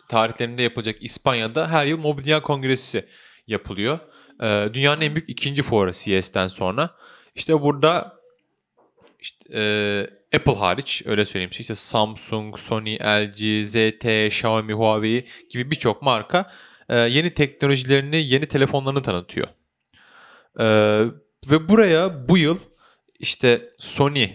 [0.09, 3.05] Tarihlerinde yapılacak İspanya'da her yıl Mobilya Kongresi
[3.47, 3.99] yapılıyor.
[4.41, 6.95] Ee, dünyanın en büyük ikinci fuarı CES'ten sonra.
[7.35, 8.19] İşte burada
[9.19, 16.01] işte, e, Apple hariç öyle söyleyeyim işte Samsung, Sony, LG, ZT, Xiaomi, Huawei gibi birçok
[16.01, 16.43] marka
[16.89, 19.47] e, yeni teknolojilerini, yeni telefonlarını tanıtıyor.
[20.59, 21.05] Ee,
[21.51, 22.57] ve buraya bu yıl
[23.19, 24.29] işte Sony,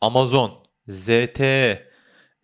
[0.00, 1.91] Amazon, ZTE,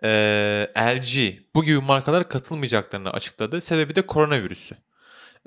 [0.04, 3.61] e, LG bu gibi markalar katılmayacaklarını açıkladı.
[3.61, 4.76] Sebebi de koronavirüsü.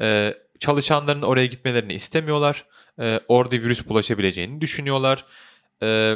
[0.01, 2.65] E, çalışanların oraya gitmelerini istemiyorlar.
[2.99, 5.25] E, orada virüs bulaşabileceğini düşünüyorlar.
[5.83, 6.15] E,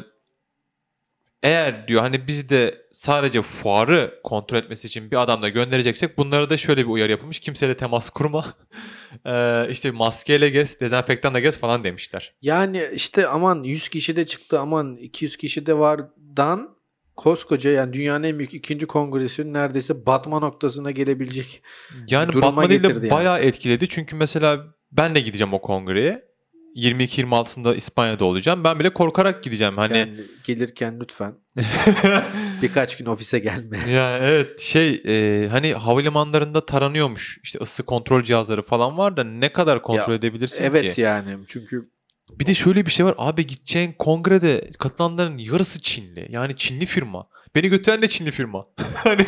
[1.43, 6.49] eğer diyor hani biz de sadece fuarı kontrol etmesi için bir adam da göndereceksek bunlara
[6.49, 7.39] da şöyle bir uyarı yapılmış.
[7.39, 8.45] Kimseyle temas kurma.
[9.25, 12.33] e, işte maskeyle gez, dezenfektanla gez falan demişler.
[12.41, 16.74] Yani işte aman 100 kişi de çıktı aman 200 kişi de vardan
[17.15, 21.61] koskoca yani dünyanın en büyük ikinci kongresinin neredeyse batma noktasına gelebilecek.
[22.09, 23.09] Yani duruma batma değil de yani.
[23.11, 23.89] bayağı etkiledi.
[23.89, 26.25] Çünkü mesela ben de gideceğim o kongreye.
[26.75, 28.63] 22-26'sında İspanya'da olacağım.
[28.63, 29.77] Ben bile korkarak gideceğim.
[29.77, 31.33] Hani Yani gelirken lütfen
[32.61, 33.79] birkaç gün ofise gelme.
[33.89, 37.39] ya evet şey e, hani havalimanlarında taranıyormuş.
[37.43, 41.01] İşte ısı kontrol cihazları falan var da ne kadar kontrol Ya, edebilirsin evet ki?
[41.01, 41.89] yani çünkü
[42.31, 43.15] Bir de şöyle bir şey var.
[43.17, 46.27] Abi gideceğin kongrede katılanların yarısı Çinli.
[46.29, 47.27] Yani Çinli firma.
[47.55, 48.63] Beni götüren de Çinli firma.
[48.95, 49.25] hani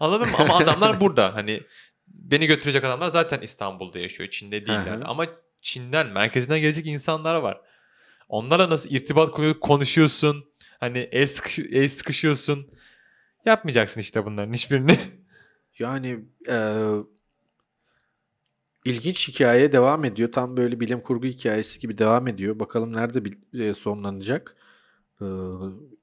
[0.00, 0.36] anladın mı?
[0.38, 1.34] Ama adamlar burada.
[1.34, 1.60] Hani
[2.08, 4.30] beni götürecek adamlar zaten İstanbul'da yaşıyor.
[4.30, 4.96] Çin'de değiller.
[4.96, 5.04] Hı hı.
[5.04, 5.26] Ama
[5.60, 7.60] Çin'den, merkezinden gelecek insanlar var.
[8.28, 10.44] Onlarla nasıl irtibat kurup konuşuyorsun?
[10.80, 12.70] Hani el, sıkış- el sıkışıyorsun.
[13.46, 14.98] Yapmayacaksın işte bunların hiçbirini.
[15.78, 16.84] yani e,
[18.84, 20.32] ilginç hikaye devam ediyor.
[20.32, 22.58] Tam böyle bilim kurgu hikayesi gibi devam ediyor.
[22.58, 23.30] Bakalım nerede
[23.64, 24.56] e, sonlanacak.
[25.20, 25.26] E,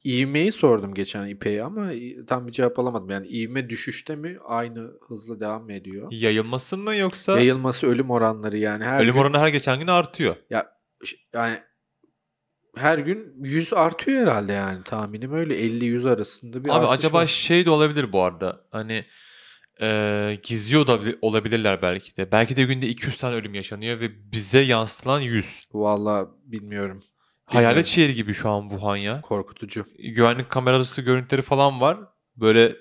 [0.06, 3.10] ivmeyi sordum geçen İpek'e ama i- tam bir cevap alamadım.
[3.10, 6.08] Yani ivme düşüşte mi aynı hızla devam mı ediyor?
[6.12, 10.36] Yayılması mı yoksa Yayılması ölüm oranları yani her ölüm gün, oranı her geçen gün artıyor.
[11.04, 11.60] ş- yani
[12.76, 17.28] her gün 100 artıyor herhalde yani tahminim öyle 50-100 arasında bir Abi acaba var.
[17.28, 18.62] şey de olabilir bu arada.
[18.72, 19.06] Hani
[19.82, 22.32] eee gizliyor da bili- olabilirler belki de.
[22.32, 25.68] Belki de günde 200 tane ölüm yaşanıyor ve bize yansıtılan 100.
[25.74, 27.04] Vallahi bilmiyorum.
[27.46, 29.22] Hayalet şehir gibi şu an Wuhan ya.
[29.22, 29.86] Korkutucu.
[30.00, 31.98] Güvenlik kamerası görüntüleri falan var.
[32.36, 32.74] Böyle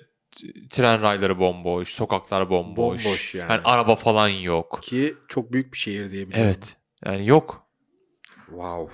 [0.69, 3.05] tren rayları bomboş, sokaklar bomboş.
[3.05, 3.51] Bomboş yani.
[3.51, 4.79] Yani araba falan yok.
[4.83, 6.45] Ki çok büyük bir şehir diye biliyorum.
[6.47, 6.77] Evet.
[7.05, 7.67] Yani yok.
[8.45, 8.93] Wow.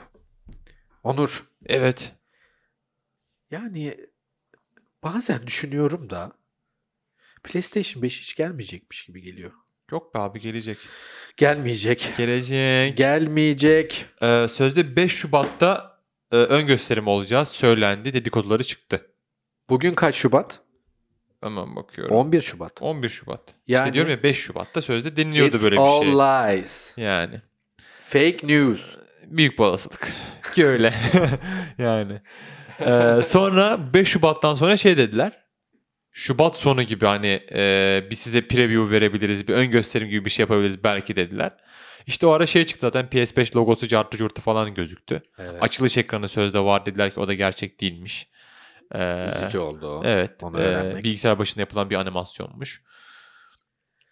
[1.03, 1.43] Onur.
[1.65, 2.11] Evet.
[3.51, 3.97] Yani
[5.03, 6.31] bazen düşünüyorum da
[7.43, 9.51] PlayStation 5 hiç gelmeyecekmiş gibi geliyor.
[9.91, 10.77] Yok be abi gelecek.
[11.37, 12.13] Gelmeyecek.
[12.17, 12.97] Gelecek.
[12.97, 14.05] Gelmeyecek.
[14.21, 15.99] Ee, sözde 5 Şubat'ta
[16.31, 18.13] e, ön gösterim olacağı söylendi.
[18.13, 19.07] Dedikoduları çıktı.
[19.69, 20.59] Bugün kaç Şubat?
[21.41, 22.15] Hemen bakıyorum.
[22.15, 22.81] 11 Şubat.
[22.81, 23.41] 11 Şubat.
[23.67, 26.11] Yani- işte diyorum ya 5 Şubat'ta sözde deniliyordu It's böyle bir all şey.
[26.11, 26.93] lies.
[26.97, 27.41] Yani.
[28.09, 28.95] Fake news.
[29.25, 30.11] Büyük bir olasılık.
[30.55, 30.93] Ki öyle.
[31.77, 32.21] yani.
[32.79, 35.42] Ee, sonra 5 Şubat'tan sonra şey dediler.
[36.15, 40.43] Şubat sonu gibi hani e, bir size preview verebiliriz, bir ön gösterim gibi bir şey
[40.43, 41.57] yapabiliriz belki dediler.
[42.07, 45.23] İşte o ara şey çıktı zaten PS5 logosu cartı curtu falan gözüktü.
[45.37, 45.63] Evet.
[45.63, 48.29] Açılış ekranı sözde var dediler ki o da gerçek değilmiş.
[48.95, 50.01] Ee, Üzücü oldu o.
[50.05, 50.43] evet.
[50.43, 52.83] onu e, bilgisayar başında yapılan bir animasyonmuş.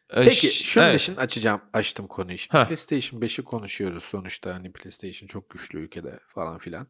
[0.09, 1.01] Peki şunun evet.
[1.01, 2.37] için açacağım, açtım konuyu.
[2.37, 2.65] Şimdi Heh.
[2.65, 4.53] PlayStation 5'i konuşuyoruz sonuçta.
[4.53, 6.87] Hani PlayStation çok güçlü ülkede falan filan.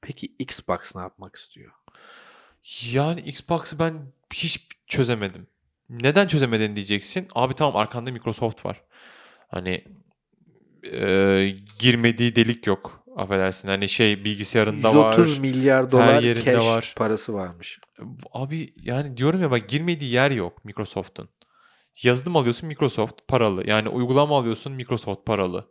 [0.00, 1.72] Peki Xbox ne yapmak istiyor?
[2.92, 5.46] Yani Xbox'ı ben hiç çözemedim.
[5.88, 7.28] Neden çözemedin diyeceksin.
[7.34, 8.82] Abi tamam arkanda Microsoft var.
[9.48, 9.84] Hani
[10.92, 13.04] e, girmediği delik yok.
[13.16, 13.68] Affedersin.
[13.68, 15.40] Hani şey bilgisayarında 130 var.
[15.40, 16.94] milyar dolar yerinde cash var.
[16.96, 17.80] parası varmış.
[18.32, 21.28] Abi yani diyorum ya bak girmediği yer yok Microsoft'un.
[22.02, 23.68] Yazılım alıyorsun Microsoft paralı.
[23.68, 25.70] Yani uygulama alıyorsun Microsoft paralı.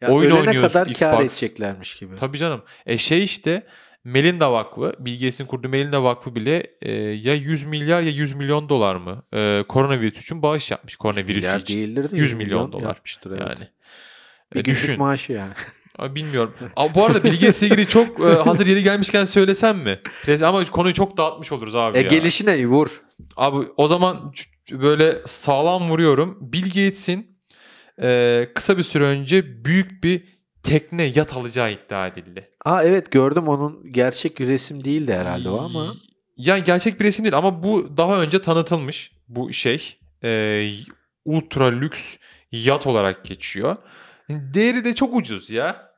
[0.00, 1.20] Ya Oyun ölene oynuyoruz kadar kar Xbox.
[1.20, 2.14] edeceklermiş gibi.
[2.16, 2.62] Tabii canım.
[2.86, 3.60] E şey işte
[4.04, 8.68] Melinda Vakfı, Bill Gates'in kurduğu Melinda Vakfı bile e, ya 100 milyar ya 100 milyon
[8.68, 9.22] dolar mı?
[9.34, 10.96] E, koronavirüs için bağış yapmış.
[10.96, 11.78] Koronavirüs milyar için.
[11.78, 12.82] değildir de 100 milyon dolar.
[12.82, 13.30] yapmıştır.
[13.30, 13.40] Evet.
[13.40, 13.68] Yani.
[14.54, 14.98] Bir E, düşün.
[14.98, 15.52] maaşı yani.
[16.14, 16.54] Bilmiyorum.
[16.76, 19.98] Abi bu arada Bill Gates'le ilgili çok e, hazır yeri gelmişken söylesem mi?
[20.44, 22.08] Ama konuyu çok dağıtmış oluruz abi E ya.
[22.08, 23.02] gelişine vur.
[23.36, 24.32] Abi o zaman
[24.70, 26.38] böyle sağlam vuruyorum.
[26.40, 27.38] Bill Gates'in
[28.02, 32.50] e, kısa bir süre önce büyük bir tekne yat alacağı iddia edildi.
[32.64, 35.94] Aa evet gördüm onun gerçek bir resim değildi herhalde o ama.
[36.36, 39.98] Yani gerçek bir resim değil ama bu daha önce tanıtılmış bu şey.
[40.24, 40.70] E,
[41.24, 42.16] ultra lüks
[42.52, 43.76] yat olarak geçiyor.
[44.28, 45.92] Değeri de çok ucuz ya.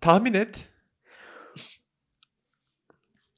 [0.00, 0.68] Tahmin et.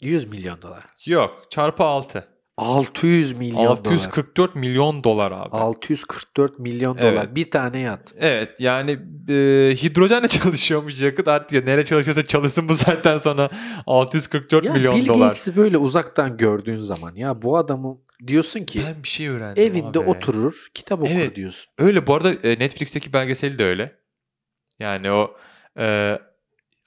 [0.00, 0.84] 100 milyon dolar.
[1.06, 2.28] Yok çarpı 6.
[2.61, 3.70] 600 milyon dolar.
[3.70, 5.49] 644 milyon dolar abi.
[5.57, 7.12] 644 milyon Evet.
[7.12, 7.35] dolar.
[7.35, 8.14] Bir tane yat.
[8.20, 8.90] Evet yani
[9.29, 9.35] e,
[9.83, 13.49] hidrojenle çalışıyormuş yakıt artık ya nereye çalışıyorsa çalışsın bu zaten sonra
[13.87, 15.27] 644 Ya milyon Bill dolar.
[15.27, 19.88] Gates'i böyle uzaktan gördüğün zaman ya bu adamı diyorsun ki Ben bir şey öğrendim evinde
[19.88, 19.99] abi.
[19.99, 21.37] oturur kitap okur Evet.
[21.37, 21.70] diyorsun.
[21.79, 23.92] Öyle bu arada e, Netflix'teki belgeseli de öyle.
[24.79, 25.37] Yani o
[25.79, 26.18] e,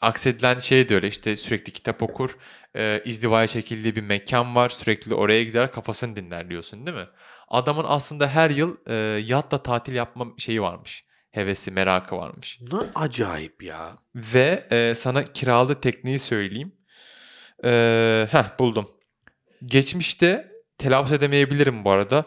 [0.04, 2.38] aksedilen şey de öyle işte sürekli kitap okur.
[2.76, 7.08] E, izdivaya çekildiği bir mekan var sürekli oraya gider kafasını dinler diyorsun değil mi?
[7.48, 8.94] Adamın aslında her yıl e,
[9.26, 11.06] yatla tatil yapma şeyi varmış.
[11.32, 12.60] Hevesi, merakı varmış.
[12.62, 13.96] Ne acayip ya.
[14.16, 16.72] Ve e, sana kiralı tekniği söyleyeyim.
[17.66, 18.90] E, heh buldum.
[19.66, 22.26] Geçmişte telaffuz edemeyebilirim bu arada.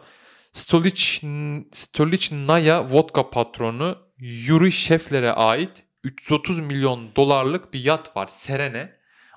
[0.52, 1.20] Stolic,
[1.72, 8.92] Stolichnaya vodka patronu Yuri Şefler'e ait 330 milyon dolarlık bir yat var Serene.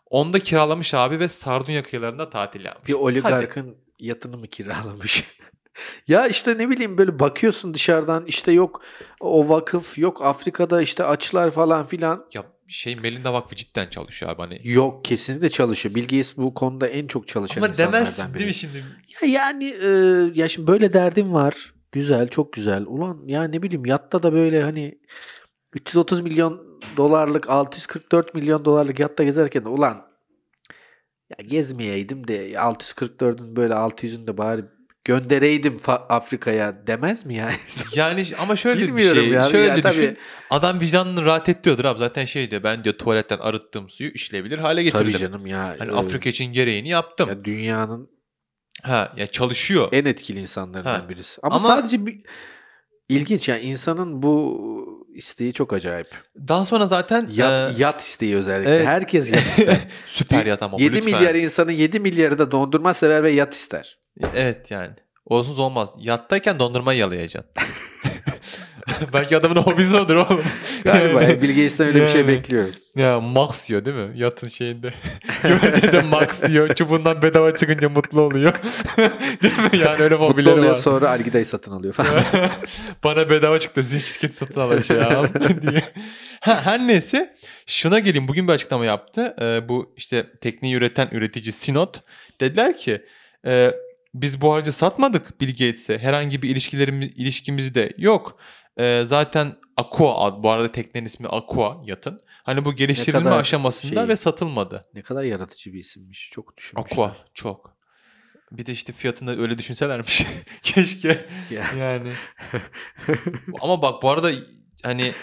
[0.10, 2.88] Onda kiralamış abi ve Sardunya kıyılarında tatil yapmış.
[2.88, 3.04] Bir Hadi.
[3.04, 5.24] oligarkın yatını mı kiralamış?
[6.08, 8.82] ya işte ne bileyim böyle bakıyorsun dışarıdan işte yok
[9.20, 12.26] o vakıf yok Afrika'da işte açlar falan filan.
[12.34, 14.62] Ya şey Melinda Vakfı cidden çalışıyor abi hani.
[14.64, 15.96] Yok kesinlikle çalışıyor.
[15.96, 18.40] Bill Gates bu konuda en çok çalışan Ama insanlardan demezsin biri.
[18.40, 18.84] değil mi şimdi?
[19.22, 19.88] Ya yani e,
[20.34, 21.74] ya şimdi böyle derdim var.
[21.92, 22.84] Güzel, çok güzel.
[22.88, 25.00] Ulan ya ne bileyim yatta da böyle hani
[25.74, 30.10] 330 milyon dolarlık 644 milyon dolarlık yatta gezerken ulan
[31.40, 34.66] ya gezmeyeydim de 644'ün böyle 600'ünü de bari
[35.04, 37.56] göndereydim Afrika'ya demez mi yani?
[37.96, 39.30] Yani ama şöyle bir şey.
[39.30, 39.44] ya.
[39.44, 39.94] Şöyle Ya tabii.
[39.94, 40.18] düşün.
[40.50, 42.00] Adam vicdanını rahat ettiriyordur abi.
[42.00, 45.06] Zaten şey diyor ben diyor tuvaletten arıttığım suyu işleyebilir hale getirdim.
[45.06, 45.76] Tabii canım ya.
[45.80, 47.30] Hani e, Afrika için gereğini yaptım.
[47.30, 48.10] ya dünyanın
[48.84, 49.90] Ha ya çalışıyor.
[49.92, 51.10] en etkili insanlarından Ha.
[51.10, 51.40] birisi.
[51.44, 52.22] Ama, Ama- sadece bir
[53.10, 56.08] ilginç yani insanın bu isteği çok acayip.
[56.48, 58.76] Daha sonra zaten Yat, e, yat isteği özellikle.
[58.76, 58.88] evet.
[58.88, 59.78] Herkes yat ister.
[60.06, 61.14] süper yat ama bu 7 lütfen.
[61.20, 64.00] milyar insanın 7 milyarı da dondurma sever ve yat ister.
[64.36, 64.92] Evet yani.
[65.30, 65.96] Olsuz olmaz.
[66.00, 67.52] Yattayken dondurmayı yalayacaksın.
[69.14, 70.44] Belki adamın hobisi odur oğlum.
[70.84, 72.28] Galiba ya, Bill Gates'ten öyle bir şey Yani.
[72.28, 72.72] bekliyorum.
[72.96, 74.12] Ya Max yiyor değil mi?
[74.16, 74.94] Yatın şeyinde.
[75.44, 76.76] Güvertede Max yiyor.
[76.76, 78.54] Çubuğundan bedava çıkınca mutlu oluyor.
[79.44, 79.78] değil mi?
[79.80, 80.78] Yani öyle Mutlu hobileri oluyor var.
[80.78, 82.10] sonra Algida'yı satın alıyor falan.
[83.04, 85.30] Bana bedava çıktı sizin şirketi satın alacağım
[85.62, 85.84] diye.
[86.42, 89.36] Ha, her neyse şuna geleyim bugün bir açıklama yaptı.
[89.42, 92.02] Ee, bu işte tekniği üreten üretici Sinot
[92.42, 93.06] dediler ki
[93.46, 93.72] e,
[94.14, 95.98] biz bu aracı satmadık Bill Gates'e.
[96.00, 98.40] Herhangi bir ilişkilerimiz ilişkimiz de yok.
[98.78, 102.22] E, zaten Aqua ad- bu arada teknenin ismi Aqua yatın.
[102.44, 104.82] Hani bu geliştirilme aşamasında şey- ve satılmadı.
[104.94, 106.30] ne kadar yaratıcı bir isimmiş.
[106.34, 106.92] Çok düşünmüşler.
[106.92, 107.80] Aqua çok.
[108.52, 110.26] Bir de işte fiyatını öyle düşünselermiş.
[110.64, 111.26] Keşke.
[111.50, 111.66] Ya.
[111.78, 112.14] Yani.
[113.62, 114.32] Ama bak bu arada
[114.84, 115.14] hani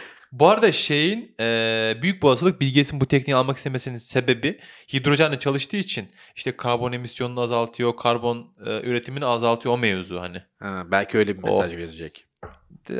[0.41, 4.59] bu arada şeyin e, büyük bir olasılık Bill Gates'in bu tekniği almak istemesinin sebebi
[4.93, 10.43] hidrojenle çalıştığı için işte karbon emisyonunu azaltıyor, karbon e, üretimini azaltıyor o mevzu hani.
[10.59, 12.27] Ha, belki öyle bir O- mesaj verecek.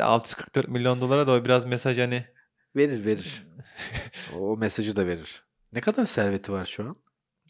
[0.03, 2.25] 644 milyon dolara da o biraz mesaj hani
[2.77, 3.47] Verir verir.
[4.39, 5.43] o mesajı da verir.
[5.73, 6.97] Ne kadar serveti var şu an?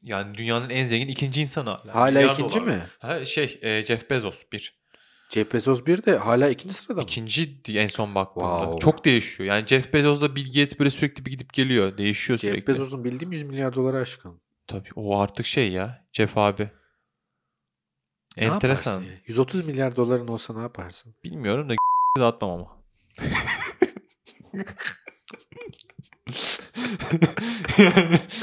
[0.02, 1.94] Yani dünyanın en zengin ikinci insanı hala.
[1.94, 2.66] Hala ikinci dolar.
[2.66, 2.86] mi?
[2.98, 4.78] Ha, şey e, Jeff Bezos bir.
[5.28, 7.02] Jeff Bezos bir de hala ikinci sırada mı?
[7.02, 8.60] İkinci en son baktığımda.
[8.60, 8.78] Wow.
[8.80, 9.54] Çok değişiyor.
[9.54, 11.98] Yani Jeff Bezos'la Bill Gates böyle sürekli bir gidip geliyor.
[11.98, 12.58] Değişiyor sürekli.
[12.58, 14.40] Jeff Bezos'un bildiğim 100 milyar dolara aşkın.
[14.66, 16.06] Tabii o artık şey ya.
[16.12, 16.70] Jeff abi.
[18.36, 18.92] Ne Enteresan.
[18.92, 19.20] yaparsın ya?
[19.26, 21.14] 130 milyar doların olsa ne yaparsın?
[21.24, 21.74] Bilmiyorum da
[22.20, 22.76] dağıtmam ama.
[27.78, 28.18] yani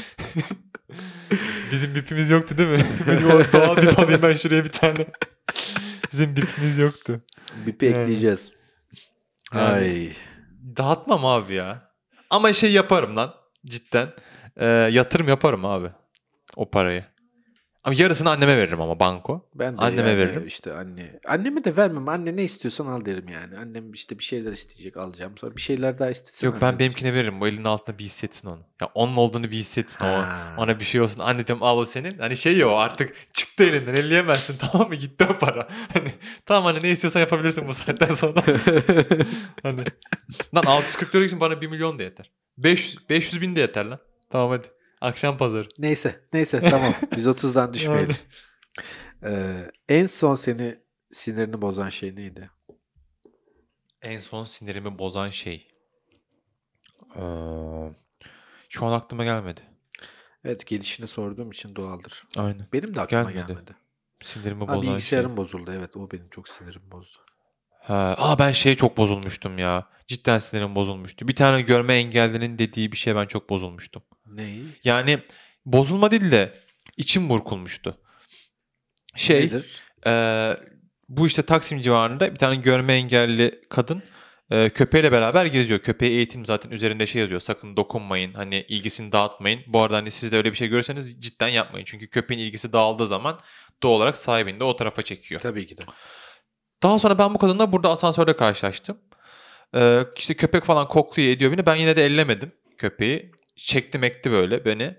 [1.72, 2.84] bizim bipimiz yoktu değil mi?
[3.12, 5.06] Bizim o doğal bip alayım ben şuraya bir tane.
[6.12, 7.20] Bizim bipimiz yoktu.
[7.66, 7.96] BIP'i Yani.
[8.02, 8.52] ekleyeceğiz.
[9.54, 9.62] Yani.
[9.62, 10.12] Ay.
[10.76, 11.90] Dağıtmam abi ya.
[12.30, 13.34] Ama şey yaparım lan
[13.66, 14.08] cidden.
[14.56, 15.88] Ee, yatırım yaparım abi.
[16.56, 17.04] O parayı.
[17.84, 19.48] Ama yarısını anneme veririm ama banko.
[19.54, 20.46] Ben de Anneme yani veririm.
[20.46, 21.20] işte anne.
[21.28, 22.08] Anneme de vermem.
[22.08, 23.58] Anne ne istiyorsan al derim yani.
[23.58, 25.38] Annem işte bir şeyler isteyecek alacağım.
[25.38, 26.50] Sonra bir şeyler daha istesem.
[26.50, 27.40] Yok ben benimkine veririm.
[27.40, 28.60] Bu elinin altında bir hissetsin onu.
[28.80, 30.08] Ya onun olduğunu bir hissetsin o.
[30.08, 30.54] Ha.
[30.58, 31.20] Ona bir şey olsun.
[31.20, 32.18] Anne diyorum al o senin.
[32.18, 34.94] Hani şey ya o artık çıktı elinden elleyemezsin tamam mı?
[34.94, 35.68] Gitti o para.
[35.94, 36.10] Hani
[36.46, 38.42] tamam anne ne istiyorsan yapabilirsin bu saatten sonra.
[39.62, 39.84] hani.
[40.54, 42.30] Lan 640 lira için bana 1 milyon da yeter.
[42.58, 43.98] 500, 500 bin de yeter lan.
[44.30, 44.66] Tamam hadi.
[45.04, 45.68] Akşam pazarı.
[45.78, 46.92] Neyse neyse tamam.
[47.16, 48.16] Biz 30'dan düşmeyelim.
[49.24, 50.78] Ee, en son seni
[51.12, 52.50] sinirini bozan şey neydi?
[54.02, 55.68] En son sinirimi bozan şey.
[57.16, 57.20] Ee,
[58.68, 59.60] şu an aklıma gelmedi.
[60.44, 62.24] Evet gelişini sorduğum için doğaldır.
[62.36, 62.66] Aynen.
[62.72, 63.46] Benim de aklıma Gelmedi.
[63.52, 63.74] gelmedi.
[64.22, 65.36] Sinirimi Ha, bozan bilgisayarım şey.
[65.36, 67.18] bozuldu evet o benim çok sinirim bozdu.
[67.80, 69.88] Ha, aa ben şeye çok bozulmuştum ya.
[70.06, 71.28] Cidden sinirim bozulmuştu.
[71.28, 74.02] Bir tane görme engellinin dediği bir şeye ben çok bozulmuştum.
[74.36, 74.64] Neyi?
[74.84, 75.18] Yani
[75.66, 76.52] bozulma değil de
[76.96, 77.98] içim burkulmuştu.
[79.16, 79.82] Şey, Nedir?
[80.06, 80.12] e,
[81.08, 84.02] bu işte Taksim civarında bir tane görme engelli kadın
[84.50, 85.80] e, köpeğiyle beraber geziyor.
[85.80, 87.40] Köpeği eğitim zaten üzerinde şey yazıyor.
[87.40, 88.34] Sakın dokunmayın.
[88.34, 89.60] Hani ilgisini dağıtmayın.
[89.66, 91.84] Bu arada hani siz de öyle bir şey görürseniz cidden yapmayın.
[91.84, 93.40] Çünkü köpeğin ilgisi dağıldığı zaman
[93.82, 95.40] doğal olarak sahibini de o tarafa çekiyor.
[95.40, 95.82] Tabii ki de.
[96.82, 98.98] Daha sonra ben bu kadınla burada asansörde karşılaştım.
[99.74, 101.66] Ee, işte köpek falan kokluyor ediyor beni.
[101.66, 103.32] Ben yine de ellemedim köpeği.
[103.56, 104.96] Çektim ekti böyle beni.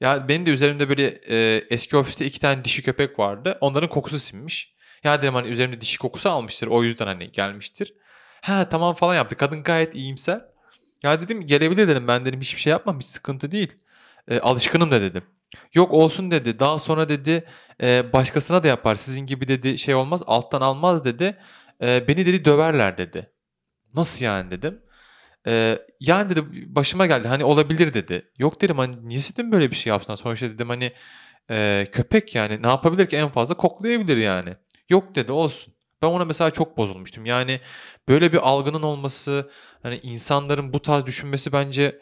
[0.00, 3.58] Ya benim de üzerimde böyle e, eski ofiste iki tane dişi köpek vardı.
[3.60, 4.74] Onların kokusu sinmiş.
[5.04, 6.66] Ya dedim hani üzerimde dişi kokusu almıştır.
[6.66, 7.94] O yüzden hani gelmiştir.
[8.42, 9.36] Ha tamam falan yaptı.
[9.36, 10.44] Kadın gayet iyimser.
[11.02, 12.08] Ya dedim gelebilir dedim.
[12.08, 13.00] Ben dedim hiçbir şey yapmam.
[13.00, 13.72] Hiç sıkıntı değil.
[14.28, 15.22] E, alışkınım da dedim.
[15.74, 16.58] Yok olsun dedi.
[16.58, 17.44] Daha sonra dedi
[17.82, 18.94] e, başkasına da yapar.
[18.94, 20.22] Sizin gibi dedi şey olmaz.
[20.26, 21.32] Alttan almaz dedi.
[21.82, 23.30] E, beni dedi döverler dedi.
[23.94, 24.82] Nasıl yani dedim.
[25.46, 26.42] E, yani dedi
[26.74, 27.28] başıma geldi.
[27.28, 28.30] Hani olabilir dedi.
[28.38, 30.14] Yok dedim hani niye dedim böyle bir şey yapsın.
[30.14, 30.92] Sonuçta dedim hani
[31.50, 34.56] e, köpek yani ne yapabilir ki en fazla koklayabilir yani.
[34.88, 35.74] Yok dedi olsun.
[36.02, 37.26] Ben ona mesela çok bozulmuştum.
[37.26, 37.60] Yani
[38.08, 39.50] böyle bir algının olması,
[39.82, 41.98] hani insanların bu tarz düşünmesi bence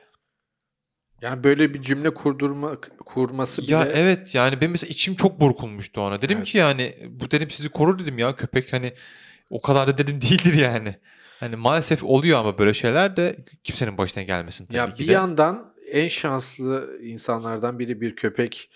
[1.22, 6.00] Yani böyle bir cümle kurdurma kurması bile Ya evet yani benim mesela içim çok burkulmuştu
[6.00, 6.22] ona.
[6.22, 6.46] Dedim Evet.
[6.46, 8.92] ki yani bu dedim sizi korur dedim ya köpek hani
[9.50, 10.94] o kadar da dedim değildir yani.
[11.40, 15.12] Hani maalesef oluyor ama böyle şeyler de kimsenin başına gelmesin tabii Ya ki bir de.
[15.12, 18.70] yandan en şanslı insanlardan biri bir köpek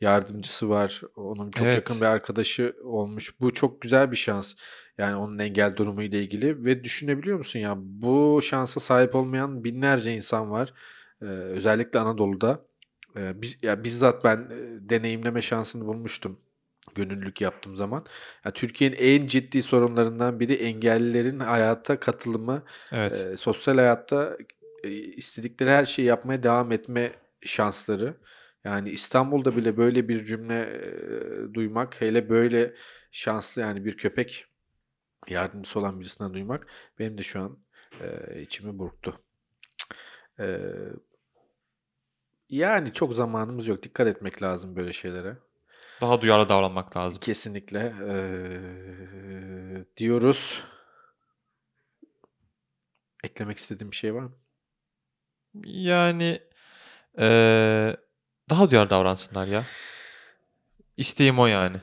[0.00, 1.00] yardımcısı var.
[1.16, 1.74] Onun çok Evet.
[1.76, 3.40] yakın bir arkadaşı olmuş.
[3.40, 4.54] Bu çok güzel bir şans.
[4.98, 10.14] Yani onun engel durumu ile ilgili ve düşünebiliyor musun ya bu şansa sahip olmayan binlerce
[10.14, 10.72] insan var.
[11.22, 12.60] Ee, özellikle Anadolu'da.
[13.16, 16.40] Ee, biz, ya bizzat ben e, deneyimleme şansını bulmuştum
[16.96, 18.06] gönüllülük yaptığım zaman.
[18.44, 23.12] Ya Türkiye'nin en ciddi sorunlarından biri engellilerin hayata katılımı Evet.
[23.12, 24.36] e, sosyal hayatta
[24.84, 28.14] e, istedikleri her şeyi yapmaya devam etme şansları.
[28.64, 32.74] Yani İstanbul'da bile böyle bir cümle e, duymak, hele böyle
[33.10, 34.46] şanslı yani bir köpek
[35.28, 36.66] yardımcısı olan birisinden duymak
[36.98, 37.58] benim de şu an
[38.00, 39.20] e, içimi burktu.
[40.40, 40.60] E,
[42.48, 43.82] yani çok zamanımız yok.
[43.82, 45.36] Dikkat etmek lazım böyle şeylere.
[46.00, 47.20] Daha duyarlı davranmak lazım.
[47.20, 47.78] Kesinlikle.
[48.08, 48.16] e,
[49.96, 50.62] diyoruz.
[53.24, 54.32] Eklemek istediğim bir şey var mı?
[55.64, 56.38] Yani
[57.18, 57.96] eee,
[58.50, 59.64] daha duyarlı davransınlar ya.
[60.96, 61.76] İsteğim o yani.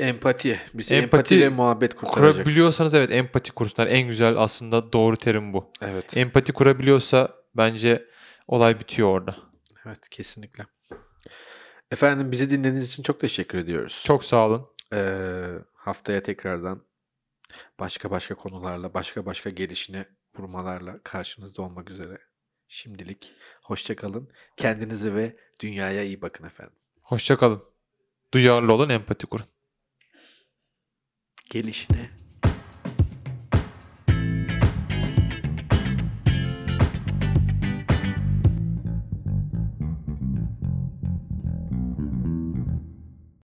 [0.00, 0.60] Empati.
[0.74, 2.34] Bizi Empati empatiyle muhabbet kurtaracak.
[2.34, 3.88] Kurabiliyorsanız evet empati kursunlar.
[3.88, 5.72] En güzel aslında doğru terim bu.
[5.82, 6.16] Evet.
[6.16, 8.06] Empati kurabiliyorsa bence
[8.48, 9.36] olay bitiyor orada.
[9.86, 10.66] Evet kesinlikle.
[11.90, 14.02] Efendim bizi dinlediğiniz için çok teşekkür ediyoruz.
[14.06, 14.68] Çok sağ olun.
[14.92, 16.82] Ee, haftaya tekrardan
[17.80, 20.06] başka başka konularla, başka başka gelişine
[20.38, 22.18] vurmalarla karşınızda olmak üzere.
[22.68, 23.32] Şimdilik
[23.62, 24.30] hoşça kalın.
[24.56, 26.76] Kendinize ve dünyaya iyi bakın efendim.
[27.02, 27.62] Hoşça kalın.
[28.34, 29.46] Duyarlı olun, empati kurun.
[31.50, 32.10] Gelişine